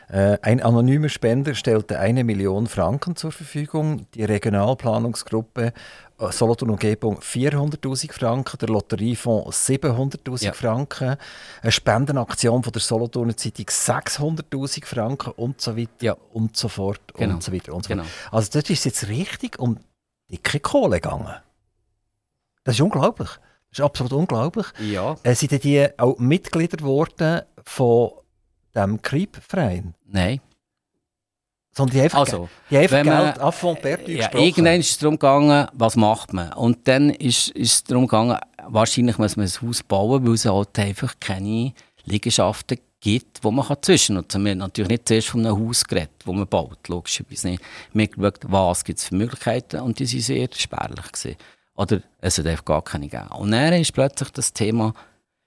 [0.09, 5.73] Äh, ein anonymer Spender stellte eine Million Franken zur Verfügung, die Regionalplanungsgruppe
[6.19, 10.53] äh, Solothurn Umgebung 400.000 Franken, der Lotteriefonds 700.000 ja.
[10.53, 11.17] Franken,
[11.63, 16.17] eine Spendenaktion von der Solothurner Zeitung 600.000 Franken und so weiter ja.
[16.33, 17.35] und so fort genau.
[17.35, 18.05] und so weiter und so genau.
[18.33, 19.79] Also das ist jetzt richtig um
[20.31, 21.35] dicke Kohle gegangen.
[22.65, 23.29] Das ist unglaublich.
[23.71, 24.67] Das ist absolut unglaublich.
[24.81, 25.17] Ja.
[25.23, 28.13] Äh, sind die auch Mitglieder geworden von
[28.75, 29.95] dem Kriebverein?
[30.07, 30.41] Nein.
[31.73, 35.15] Sondern die einfach, also, die einfach Geld ab von Bertü ja, Irgendwann ist es darum
[35.15, 36.53] gegangen, was macht man?
[36.55, 40.45] Und dann ist, ist es darum gegangen, wahrscheinlich muss man ein Haus bauen, weil es
[40.45, 41.73] halt einfach keine
[42.05, 44.45] Liegenschaften gibt, wo man zwischennutzen kann.
[44.45, 47.63] Wir haben natürlich nicht zuerst von einem Haus geredet, das man baut, logischerweise nicht.
[47.93, 51.13] Wir haben geschaut, was gibt es für Möglichkeiten und die waren sehr spärlich.
[51.13, 51.37] Gewesen.
[51.77, 53.29] Oder es hat einfach gar keine gegeben.
[53.29, 54.93] Und dann ist plötzlich das Thema,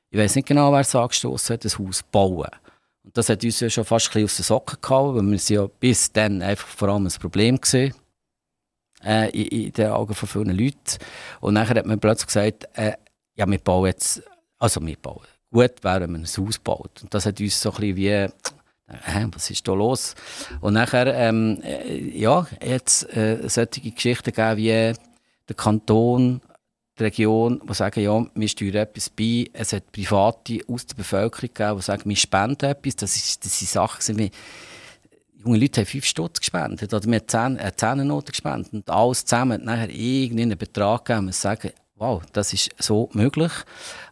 [0.10, 2.48] ich weiß nicht genau, wer es angestoßen hat, das Haus bauen.
[3.04, 5.56] Und das hat uns ja schon fast ein aus den Socken gehauen, weil wir sind
[5.56, 7.94] ja bis dann einfach vor allem ein Problem gesehen
[9.04, 10.98] äh, in, in, den Augen von vielen Leuten.
[11.40, 12.94] Und dann hat man plötzlich gesagt, äh,
[13.36, 14.22] ja, wir bauen jetzt,
[14.60, 15.26] also wir bauen.
[15.52, 17.02] Gut wäre, wenn man ein Haus baut.
[17.02, 18.30] Und das hat uns so ein bisschen wie, äh,
[19.34, 20.16] was ist da los?
[20.60, 24.94] Und nachher, ähm, äh, ja, jetzt äh, solche Geschichten gegeben wie
[25.48, 26.42] der Kanton
[27.00, 29.50] die Region, die sagen, ja, wir steuern etwas bei.
[29.54, 32.96] Es hat Private aus der Bevölkerung gegeben, die sagen, wir spenden etwas.
[32.98, 34.32] Das, ist, das sind Sachen, wie
[35.44, 38.90] junge Leute haben 5 Stutz gespendet oder wir haben 10, äh, 10 Noten gespendet und
[38.90, 41.72] alles zusammen hat nachher irgendeinen Betrag gegeben und sagen,
[42.02, 43.52] wow, das ist so möglich.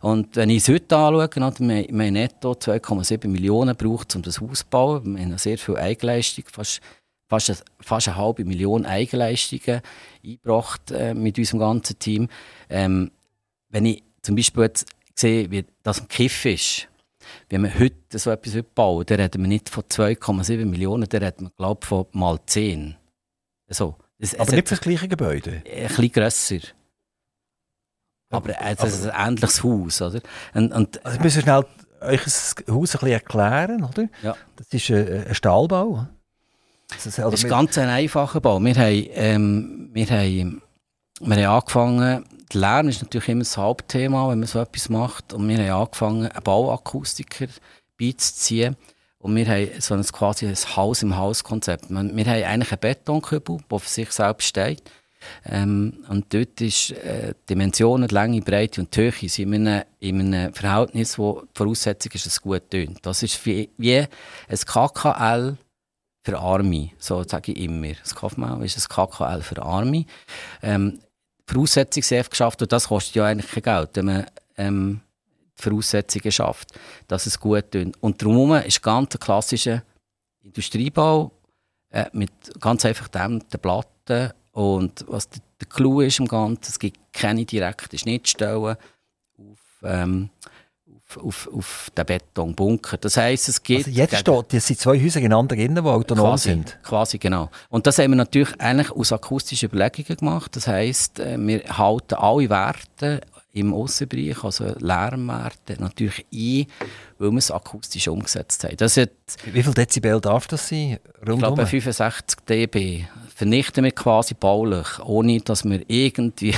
[0.01, 4.39] Und wenn ich es heute anschaue, wir, wir haben netto 2,7 Millionen gebraucht, um das
[4.39, 5.15] Haus zu bauen.
[5.15, 6.81] Wir haben sehr viel Eigenleistung, fast,
[7.29, 9.81] fast, eine, fast eine halbe Million Eigenleistungen
[10.23, 12.27] eingebracht äh, mit unserem ganzen Team.
[12.69, 13.11] Ähm,
[13.69, 16.87] wenn ich zum Beispiel jetzt sehe, wie das ein Kiff ist,
[17.49, 21.45] wenn wir heute so etwas bauen, dann reden wir nicht von 2,7 Millionen, dann reden
[21.45, 22.95] wir, glaube ich, von mal 10.
[23.69, 23.95] So.
[24.17, 25.61] Es, Aber es nicht für das gleiche Gebäude?
[25.65, 26.59] Ein bisschen grösser.
[28.31, 30.21] Aber es ist ein ähnliches Haus, oder?
[30.53, 31.65] Und, und also müssen schnell
[32.01, 34.07] euch das Haus ein bisschen erklären, oder?
[34.21, 34.35] Ja.
[34.55, 36.07] Das ist ein, ein Stahlbau.
[36.89, 38.59] Das ist, das ist ganz ein einfacher Bau.
[38.59, 40.61] Wir haben, ähm, wir haben,
[41.21, 45.33] wir haben angefangen, der Lärm ist natürlich immer das Hauptthema, wenn man so etwas macht.
[45.33, 47.47] Und wir haben angefangen, einen Bauakustiker
[47.97, 48.75] beizuziehen.
[49.19, 51.89] Und wir haben so ein, quasi ein Haus-im-Haus-Konzept.
[51.89, 54.81] Wir haben eigentlich einen Betonkübel, der für sich selbst steht.
[55.45, 60.53] Ähm, und dort ist äh, Dimensionen, Länge, Breite und Höhe sind in einem, in einem
[60.53, 62.99] Verhältnis, wo die Voraussetzung ist, dass es gut tönt.
[63.05, 64.07] Das ist wie, wie ein
[64.65, 65.57] KKL
[66.21, 67.93] für Arme, so sage ich immer.
[67.93, 70.05] Das Kaufmann ist ein KKL für Arme.
[70.61, 70.99] Ähm,
[71.47, 74.25] die Voraussetzung sehr geschafft und das kostet ja eigentlich kein Geld, wenn man
[74.57, 75.01] ähm,
[75.57, 78.01] die Voraussetzungen schafft, dass es gut tönt.
[78.01, 79.83] Und darum ist ganz ein klassischer
[80.41, 81.31] Industriebau
[81.89, 86.69] äh, mit ganz einfach dem, der Platte und was der, der Clou ist im Ganzen,
[86.69, 88.75] es gibt keine direkten Schnittstellen
[89.37, 90.29] auf, ähm,
[91.17, 92.97] auf, auf, den Betonbunker.
[92.97, 93.87] Das heisst, es gibt...
[93.87, 96.77] Also jetzt steht, das sind zwei Häuser gegeneinander, die autonom quasi, sind.
[96.83, 97.49] Quasi, genau.
[97.69, 100.55] Und das haben wir natürlich eigentlich aus akustischen Überlegungen gemacht.
[100.55, 106.67] Das heisst, äh, wir halten alle Werte im Aussenbereich, also Lärmwerte, natürlich ein,
[107.17, 108.77] weil wir es akustisch umgesetzt haben.
[108.77, 109.09] Das hat,
[109.45, 110.99] Wie viel Dezibel darf das sein?
[111.21, 111.35] Rundum?
[111.35, 113.05] Ich glaube 65 dB
[113.35, 116.53] vernichten wir quasi baulich, ohne dass wir irgendwie...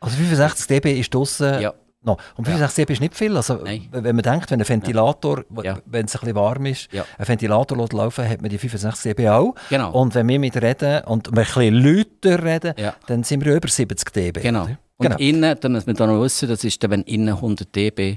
[0.00, 1.60] also 65 dB ist draussen...
[1.60, 1.74] Ja.
[2.04, 2.18] No.
[2.36, 3.34] Und 65 dB ist nicht viel.
[3.36, 3.88] Also, Nein.
[3.90, 5.78] wenn man denkt, wenn ein Ventilator, ja.
[5.86, 7.04] wenn es ein bisschen warm ist, ja.
[7.18, 9.54] ein Ventilator laufen hat man die 65 dB auch.
[9.70, 9.90] Genau.
[9.92, 12.94] Und wenn wir mit reden und wir ein bisschen lauter reden, ja.
[13.06, 14.40] dann sind wir über 70 dB.
[14.40, 14.68] Genau.
[14.96, 15.16] Und genau.
[15.16, 18.16] innen, da muss man dann noch wissen, das ist dann, wenn innen 100 dB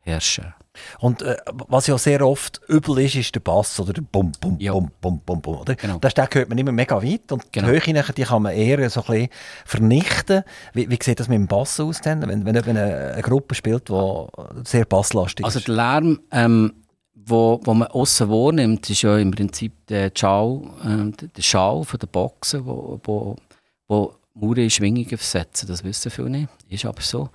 [0.00, 0.54] herrschen.
[0.98, 1.36] Und äh,
[1.68, 4.72] was ja sehr oft übel ist, ist der Bass oder der Bum, Bum, ja.
[4.72, 5.58] Bum, Bum, Bum, Bum.
[5.58, 5.74] Oder?
[5.74, 5.98] Genau.
[5.98, 7.68] Das hört man immer mega weit und genau.
[7.68, 9.28] die Höhe die kann man eher so ein bisschen
[9.64, 10.42] vernichten.
[10.72, 13.88] Wie, wie sieht das mit dem Bass aus, denn, wenn, wenn eine, eine Gruppe spielt,
[13.88, 14.26] die
[14.64, 15.68] sehr basslastig also ist?
[15.68, 16.72] Also der Lärm, ähm,
[17.14, 21.98] wo, wo man außen wahrnimmt, ist ja im Prinzip der Schall, äh, der Schall von
[21.98, 23.36] der Boxen, wo, wo,
[23.88, 25.66] wo Mauern in Schwingungen versetzen.
[25.66, 27.30] Das wissen viele nicht, ist aber so.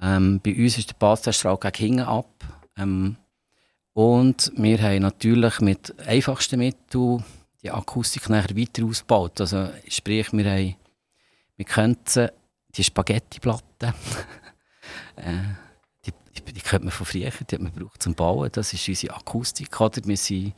[0.00, 2.28] Ähm, bei uns ist der Bass der strahlt gegen hinten ab.
[2.76, 3.16] Ähm,
[3.92, 7.24] und wir haben natürlich mit einfachsten Mitteln
[7.62, 9.40] die Akustik nachher weiter ausgebaut.
[9.40, 10.76] Also sprich, wir haben,
[11.56, 12.28] wir könnten
[12.76, 13.64] die Spaghetti-Platte,
[15.16, 15.38] äh,
[16.04, 18.50] die, die, die könnte man von früher, die hat man gebraucht zum Bauen.
[18.52, 19.80] Das ist unsere Akustik.
[19.80, 20.54] Oder wir sind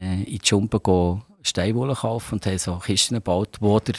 [0.00, 0.80] äh, in die Schumpe
[1.42, 3.94] Steinwolle kaufen und haben so Kisten gebaut, wo der,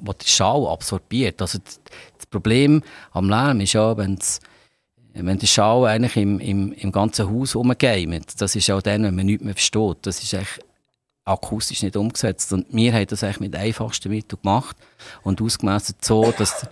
[0.00, 1.42] wo der Schall absorbiert.
[1.42, 4.40] Also das Problem am Lärm ist ja, wenn's,
[5.18, 9.14] wenn der Schall eigentlich im, im, im ganzen Haus rumgeht, das ist auch dann, wenn
[9.14, 9.98] man nichts mehr versteht.
[10.02, 10.60] Das ist eigentlich
[11.24, 12.52] akustisch nicht umgesetzt.
[12.52, 14.76] Und wir haben das eigentlich mit einfachsten Mitteln gemacht
[15.22, 16.66] und ausgemessen so, dass,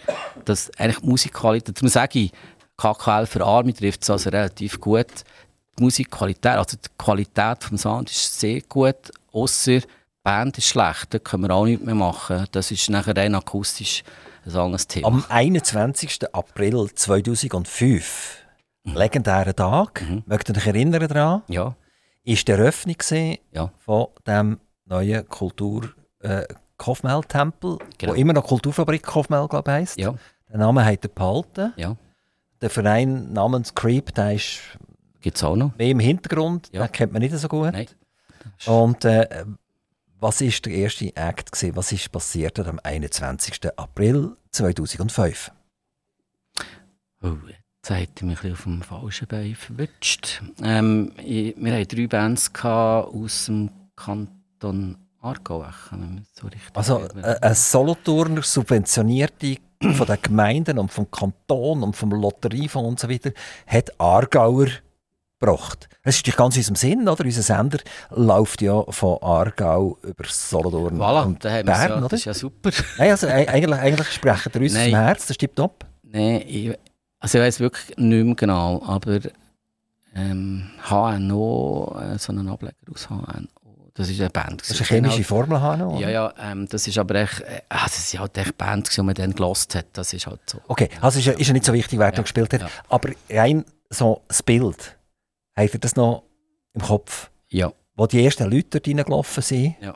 [0.44, 2.32] dass eigentlich die Musikqualität, darum sage ich,
[2.76, 5.06] KKL für Arme trifft es also relativ gut.
[5.78, 9.86] Die Musikqualität, also die Qualität des Sound ist sehr gut, außer die
[10.22, 12.46] Band ist schlecht, da können wir auch nichts mehr machen.
[12.52, 14.04] Das ist nachher rein akustisch
[14.46, 15.08] ein anderes Thema.
[15.08, 16.34] Am 21.
[16.34, 18.44] April 2005,
[18.84, 18.94] mhm.
[18.94, 20.22] legendärer Tag, mhm.
[20.26, 21.42] mögt ihr euch erinnern daran?
[21.48, 21.74] Ja.
[22.24, 22.96] Ist die Eröffnung
[23.52, 23.70] ja.
[23.78, 25.90] von dem neuen Kultur
[26.20, 26.44] äh,
[26.76, 28.12] Kofmel-Tempel, genau.
[28.12, 29.98] wo immer noch Kulturfabrik Kofmel glaube heisst.
[29.98, 30.14] Ja.
[30.50, 31.72] Der Name hat er behalten.
[31.76, 31.96] Ja.
[32.60, 34.60] Der Verein namens Creep, der ist
[35.20, 35.76] Gibt's auch noch?
[35.76, 36.86] mehr im Hintergrund, Ja.
[36.86, 37.72] den kennt man nicht so gut.
[37.72, 37.86] Nein.
[38.66, 39.44] Und äh,
[40.20, 41.76] was ist der erste Act gewesen?
[41.76, 43.60] Was ist passiert am 21.
[43.76, 45.50] April 2005?
[47.22, 50.42] Oh, jetzt hat er mich ein bisschen auf dem falschen Bein verwünscht.
[50.62, 55.64] Ähm, ich, wir hatten drei Bands aus dem Kanton Aargau,
[56.34, 62.88] so Also äh, ein Solothurner subventionierte von den Gemeinden und vom Kanton und vom Lotteriefonds
[62.88, 63.32] und so weiter
[63.66, 64.66] hat Aargauer
[65.44, 65.88] gebracht.
[66.02, 67.24] Das ist ganz in unserem Sinn, oder?
[67.24, 67.78] Unser Sender
[68.10, 72.08] läuft ja von Aargau über Solothurn Voilà, und Bern, ja, oder?
[72.08, 72.70] das ist ja super.
[72.98, 75.84] Nein, also e- eigentlich, eigentlich sprechen wir uns dem Herz, das stimmt top.
[76.02, 76.76] Nein, ich,
[77.20, 79.20] also ich weiß wirklich nicht mehr genau, aber
[80.14, 83.46] ähm, HNO, äh, so einen Ableger aus HNO,
[83.94, 84.60] Das ist eine Band.
[84.60, 87.62] Das ist eine chemische halt, Formel haben, Ja, ja, ähm, das ist aber echt, äh,
[87.68, 89.86] ah, das ist halt echt Band, die man dann gelost hat.
[89.94, 90.60] Das ist halt so.
[90.68, 92.60] Okay, also ist, ist ja nicht so wichtig, wer ja, da gespielt hat.
[92.60, 92.68] Ja.
[92.88, 94.96] Aber rein so das Bild,
[95.56, 96.24] habt ihr das noch
[96.72, 97.30] im Kopf?
[97.48, 97.72] Ja.
[97.96, 99.76] Wo die ersten Leute dort reingelaufen sind?
[99.80, 99.94] Ja.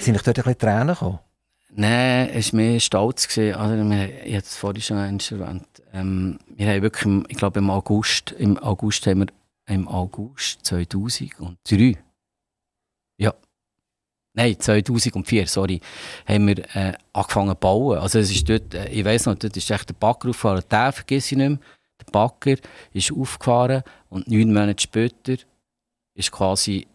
[0.00, 1.18] Sind euch dort ein bisschen Tränen gekommen?
[1.70, 3.28] Nein, es war mehr stolz.
[3.28, 3.54] Gewesen.
[3.54, 5.82] Also, wir, ich habe es vorhin schon erwähnt.
[5.92, 9.26] Ähm, wir haben wirklich, im, ich glaube im August, im August haben wir,
[9.68, 11.98] im August 2003,
[13.18, 13.34] ja,
[14.36, 15.80] nein, 2004, sorry,
[16.26, 17.98] haben wir äh, angefangen zu bauen.
[17.98, 20.92] Also es ist dort, äh, ich weiss noch, dort ist echt der Bagger aufgefahren, den
[20.92, 21.58] vergesse ich nicht mehr.
[22.06, 22.56] Der Bagger
[22.92, 25.36] ist aufgefahren und neun Monate später
[26.14, 26.86] ist quasi,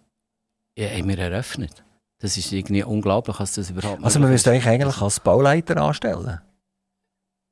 [0.77, 1.83] ja, haben wir eröffnet.
[2.19, 6.39] Das ist irgendwie unglaublich, dass das überhaupt Also man müsste eigentlich, eigentlich als Bauleiter anstellen?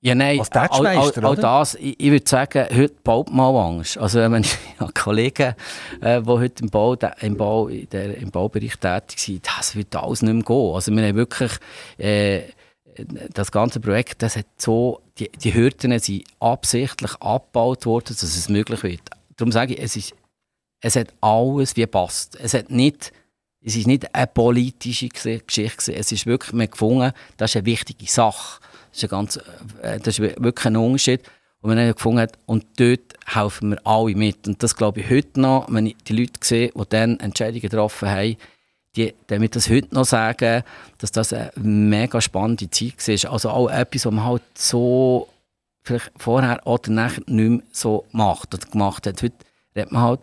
[0.02, 3.98] Ja, nein, als all, all, all das, ich, ich, würde sagen, heute baut man Angst.
[3.98, 5.56] Also wenn ich habe Kollegen,
[6.00, 10.22] äh, die heute im, Bau, im, Bau, der, im Baubereich tätig sind, das wird alles
[10.22, 10.74] nicht mehr gehen.
[10.74, 11.52] Also wir haben wirklich,
[11.98, 12.44] äh,
[13.34, 18.50] das ganze Projekt, das hat so, die, die Hürden sind absichtlich abgebaut worden, dass es
[18.50, 19.02] möglich wird.
[19.38, 20.14] Darum sage ich, es, ist,
[20.82, 22.38] es hat alles wie passt.
[22.40, 23.12] Es hat nicht
[23.62, 25.94] es ist nicht eine politische Geschichte.
[25.94, 28.62] Es ist wirklich, man gefunden, das ist eine wichtige Sache.
[28.92, 29.38] Das ist, ganz,
[29.82, 31.22] äh, das ist wirklich ein Unterschied.
[31.62, 34.48] Und man hat gefunden, und dort helfen wir alle mit.
[34.48, 38.10] Und das glaube ich heute noch, wenn ich die Leute sehe, die dann Entscheidungen getroffen
[38.10, 38.38] haben,
[38.96, 40.64] die damit das heute noch sagen,
[40.98, 43.32] dass das eine mega spannende Zeit war.
[43.34, 45.30] Also auch etwas, was man halt so
[45.84, 49.22] vielleicht vorher oder nachher nicht mehr so macht oder gemacht hat.
[49.22, 49.36] Heute
[49.76, 50.20] redet man halt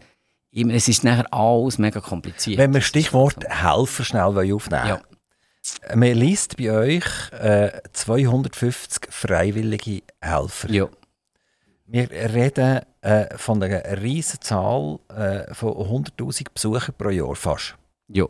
[0.53, 2.57] es ist nachher alles mega kompliziert.
[2.57, 5.01] Wenn wir Stichwort Helfer schnell aufnehmen ja.
[5.95, 10.71] Man liest bei euch äh, 250 freiwillige Helfer.
[10.71, 10.89] Ja.
[11.87, 17.77] Wir reden äh, von einer riesen Zahl äh, von 100'000 Besuchern pro Jahr fast.
[18.09, 18.27] Ja.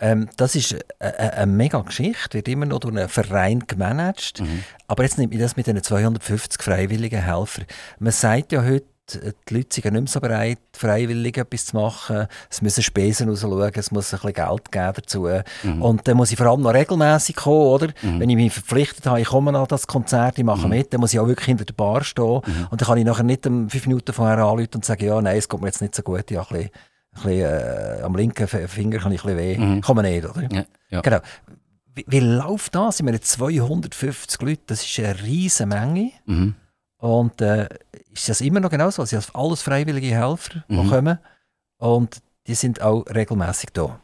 [0.00, 4.40] Ähm, das ist eine, eine, mega Geschichte, wird immer noch durch einen Verein gemanagt.
[4.40, 4.62] Mhm.
[4.86, 7.66] Aber jetzt nimmt man das mit den 250 freiwilligen Helfern.
[7.98, 12.26] Man sagt ja heute, die Leute sind nicht mehr so bereit, freiwillig etwas zu machen.
[12.50, 15.28] Es müssen Spesen rausschauen, es muss ein bisschen Geld geben dazu.
[15.62, 15.82] Mhm.
[15.82, 17.88] Und dann muss ich vor allem noch regelmäßig kommen, oder?
[18.02, 18.20] Mhm.
[18.20, 20.70] Wenn ich mich verpflichtet habe, ich komme an das Konzert, ich mache mhm.
[20.70, 22.42] mit, dann muss ich auch wirklich hinter der Bar stehen.
[22.44, 22.68] Mhm.
[22.70, 25.48] Und dann kann ich nachher nicht fünf Minuten vorher anrufen und sagen, ja, nein, es
[25.48, 26.70] kommt mir jetzt nicht so gut, habe ein bisschen,
[27.22, 29.58] bisschen äh, am linken Finger kann ich ein bisschen weh.
[29.58, 29.80] Mhm.
[29.80, 30.48] Kann man nicht, oder?
[30.52, 31.00] Ja, ja.
[31.00, 31.18] Genau.
[31.94, 33.00] Wie, wie läuft das?
[33.00, 36.12] Ich meine, 250 Leute, das ist eine riesige Menge.
[36.26, 36.54] Mhm.
[36.98, 37.68] Und äh,
[38.12, 39.02] ist das immer noch genauso?
[39.02, 40.88] Es sind alles freiwillige Helfer, die mhm.
[40.88, 41.18] kommen
[41.78, 44.00] und die sind auch regelmäßig da.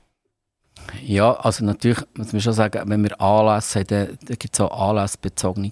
[1.03, 4.61] Ja, also natürlich muss man schon sagen, wenn wir Anlässe haben, dann, dann gibt es
[4.61, 5.71] auch anlassbezogene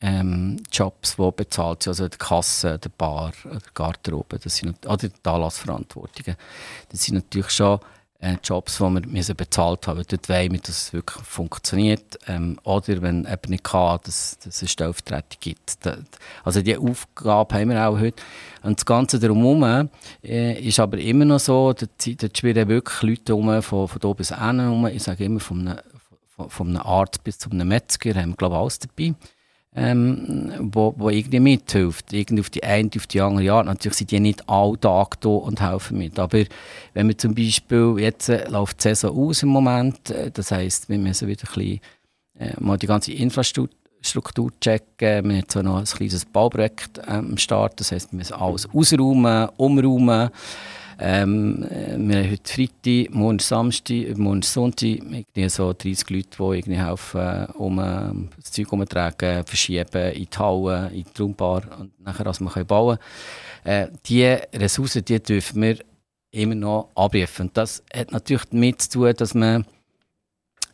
[0.00, 5.08] ähm, Jobs, die bezahlt sind, also die Kasse, der Bar, der Garderobe, das sind, oder
[5.08, 6.36] die Anlassverantwortungen.
[6.88, 7.80] Das sind natürlich schon
[8.20, 10.02] äh, Jobs, die wir müssen bezahlt haben.
[10.08, 12.18] Dort wollen wir, dass es wirklich funktioniert.
[12.26, 15.84] Ähm, oder wenn eben nicht kann, dass, dass es Stellvertretung gibt.
[15.84, 15.98] Das,
[16.44, 18.22] also diese Aufgabe haben wir auch heute.
[18.62, 19.90] Und das Ganze drumherum
[20.22, 24.34] äh, ist aber immer noch so, dort spielen wirklich Leute rum, von, von hier bis
[24.34, 24.90] hin.
[24.94, 25.78] Ich sage immer, von einem,
[26.36, 29.14] von, von einem Arzt bis zu einem Metzger haben wir, glaube ich, alles dabei
[29.74, 32.12] ähm, wo, wo irgendwie mithilft.
[32.12, 33.66] Irgendwie auf die eine, auf die andere Art.
[33.66, 36.18] Natürlich sind die nicht alle Tag da und helfen mit.
[36.18, 36.44] Aber
[36.94, 40.88] wenn wir zum Beispiel, jetzt äh, läuft die Saison aus im Moment, äh, das heisst,
[40.88, 41.80] wir müssen wieder ein bisschen,
[42.38, 45.28] äh, mal die ganze Infrastruktur checken.
[45.28, 48.68] Wir haben zwar noch ein kleines Bauprojekt ähm, am Start, das heisst, wir müssen alles
[48.72, 50.30] ausräumen, umräumen.
[51.02, 56.76] Ähm, wir haben heute Freitag, morgen Samstag, morgen Sonntag irgendwie so 30 Leute, die irgendwie
[56.76, 62.26] helfen, um äh, das Zeug umzutragen, verschieben in die Halle, in die Traumbar und nachher,
[62.26, 62.98] als wir bauen
[63.64, 63.92] können.
[63.92, 65.78] Äh, diese Ressourcen die dürfen wir
[66.32, 67.46] immer noch abrufen.
[67.46, 69.64] Und das hat natürlich damit zu tun, dass man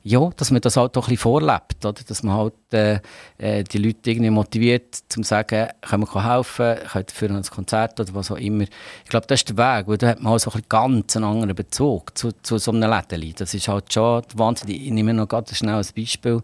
[0.08, 2.00] ja, dass man das halt auch ein bisschen vorlebt, oder?
[2.06, 3.00] dass man halt äh,
[3.38, 7.98] äh die Leute irgendwie motiviert, zum zu sagen, können wir helfen, können für ein Konzert
[7.98, 8.62] oder was auch immer.
[9.02, 11.24] Ich glaube, das ist der Weg, weil da hat man auch so ein ganz einen
[11.24, 13.32] anderen Bezug zu, zu so einem Lädeli.
[13.32, 14.70] Das ist halt schon Wahnsinn.
[14.70, 16.40] Ich nehme noch ganz schnell ein Beispiel.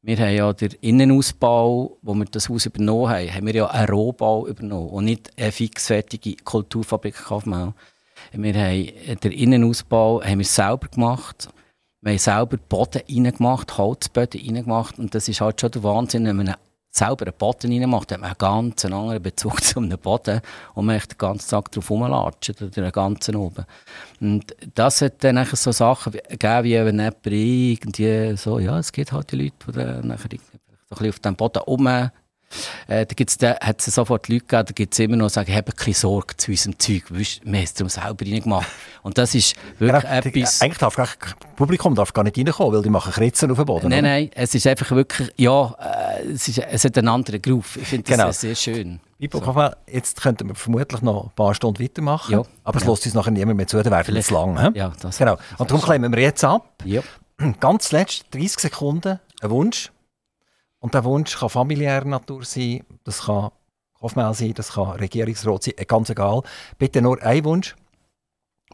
[0.00, 3.90] Wir haben ja den Innenausbau, wo wir das Haus übernommen haben, haben wir ja einen
[3.90, 7.74] Rohbau übernommen und nicht eine fixfertige Kulturfabrik Kaufmann.
[8.32, 11.50] Wir haben den Innenausbau haben wir selber gemacht
[12.02, 14.98] wir haben selber Boden reingemacht, Holzböden reingemacht.
[14.98, 16.54] Und das ist halt schon der Wahnsinn, wenn man
[16.90, 20.40] selber einen Boden reinmacht, hat man einen ganz anderen Bezug zu einem Boden
[20.74, 23.64] und man den ganzen Tag drauf rumlatscht oder den ganzen oben.
[24.20, 29.12] Und das hat dann so Sachen gegeben, wie wenn jemand irgendwie so, ja, es gibt
[29.12, 30.40] halt die Leute, die dann so ein
[30.90, 32.10] bisschen auf dem Boden rum
[32.86, 35.50] Äh, da gibt's, da hat es sofort Leute gegeben, da gibt es immer noch, sagen,
[35.50, 37.04] ich habe keine Sorge zu unserem Zeug.
[37.10, 38.68] Weißt, wir haben es darum selber reingemacht.
[39.02, 40.60] Und das ist wirklich Genau, die- etwas...
[40.62, 43.66] Eigentlich darf gar, das Publikum darf gar nicht reinkommen, weil die machen Kritzen auf dem
[43.66, 43.88] Boden.
[43.88, 44.08] Nein, oder?
[44.08, 45.74] nein, es ist einfach wirklich, ja,
[46.20, 47.76] äh, es, ist, es hat einen anderen Groove.
[47.76, 48.32] Ich finde das Genau.
[48.32, 49.00] sehr schön.
[49.18, 52.32] Pipo, Kaufmann, jetzt könnten wir vermutlich noch ein paar Stunden weitermachen.
[52.32, 52.42] Ja.
[52.64, 52.90] Aber es Ja.
[52.90, 54.60] lässt uns nachher niemand mehr zu, dann wäre vielleicht zu lang.
[54.60, 54.70] hä?
[54.76, 55.38] Ja, das Genau.
[55.58, 56.66] Und darum klemmen wir jetzt ab.
[56.84, 57.02] Ja.
[57.60, 59.91] Ganz zuletzt, 30 Sekunden, ein Wunsch.
[60.82, 63.52] Und der Wunsch kann familiärer Natur sein, das kann
[63.98, 66.42] Kaufmann sein, das kann Regierungsrat sein, äh, ganz egal.
[66.76, 67.76] Bitte nur ein Wunsch.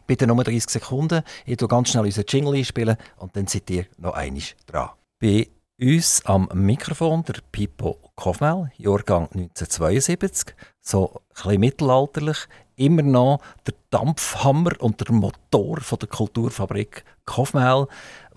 [0.07, 1.21] Bitte nur 30 Sekunden.
[1.45, 4.89] Ich tue ganz schnell unseren Jingle einspielen und dann seid ihr noch einig dran.
[5.19, 5.49] Bei
[5.79, 14.71] uns am Mikrofon der Pippo Kofmel, Jahrgang 1972, so ein mittelalterlich, immer noch der Dampfhammer
[14.79, 17.87] und der Motor von der Kulturfabrik Kofmel,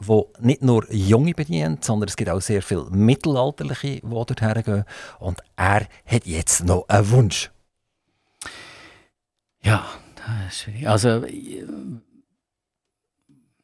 [0.07, 4.85] wo nicht nur Junge bedient, sondern es gibt auch sehr viele Mittelalterliche, die dorthin gehen.
[5.19, 7.51] Und er hat jetzt noch einen Wunsch.
[9.63, 9.87] Ja,
[10.17, 10.89] das ist schwierig.
[10.89, 11.23] Also,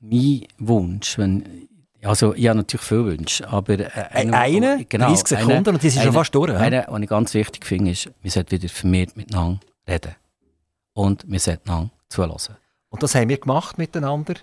[0.00, 1.68] mein Wunsch, wenn,
[2.02, 3.74] also ich habe natürlich viele Wünsche, aber...
[3.74, 6.54] Äh, Äh, eine, 30 Sekunden und die sind schon fast durch.
[6.54, 10.14] Eine, was ich ganz wichtig finde, ist, wir sollten wieder vermehrt miteinander reden.
[10.92, 12.56] Und wir sollten einander zuhören.
[12.90, 14.34] Und das haben wir gemacht miteinander.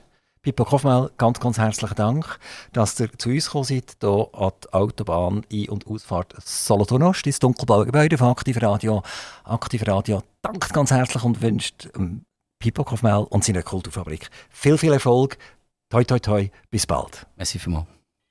[0.46, 2.38] Pippo Kofmel, ganz, ganz herzlichen Dank,
[2.72, 7.40] dass ihr zu uns gekommen seid, hier an die Autobahn Ein- und Ausfahrt Solothurn-Ost, ins
[7.40, 9.02] dunkelblaue Gebäude von Aktiv Radio.
[9.44, 12.26] Aktiv Radio dankt ganz herzlich und wünscht ähm,
[12.60, 15.40] Pippo Kofmel und seiner Kulturfabrik viel, viel Erfolg.
[15.90, 17.26] Toi, toi, toi, bis bald.
[17.38, 17.88] Merci vielmals.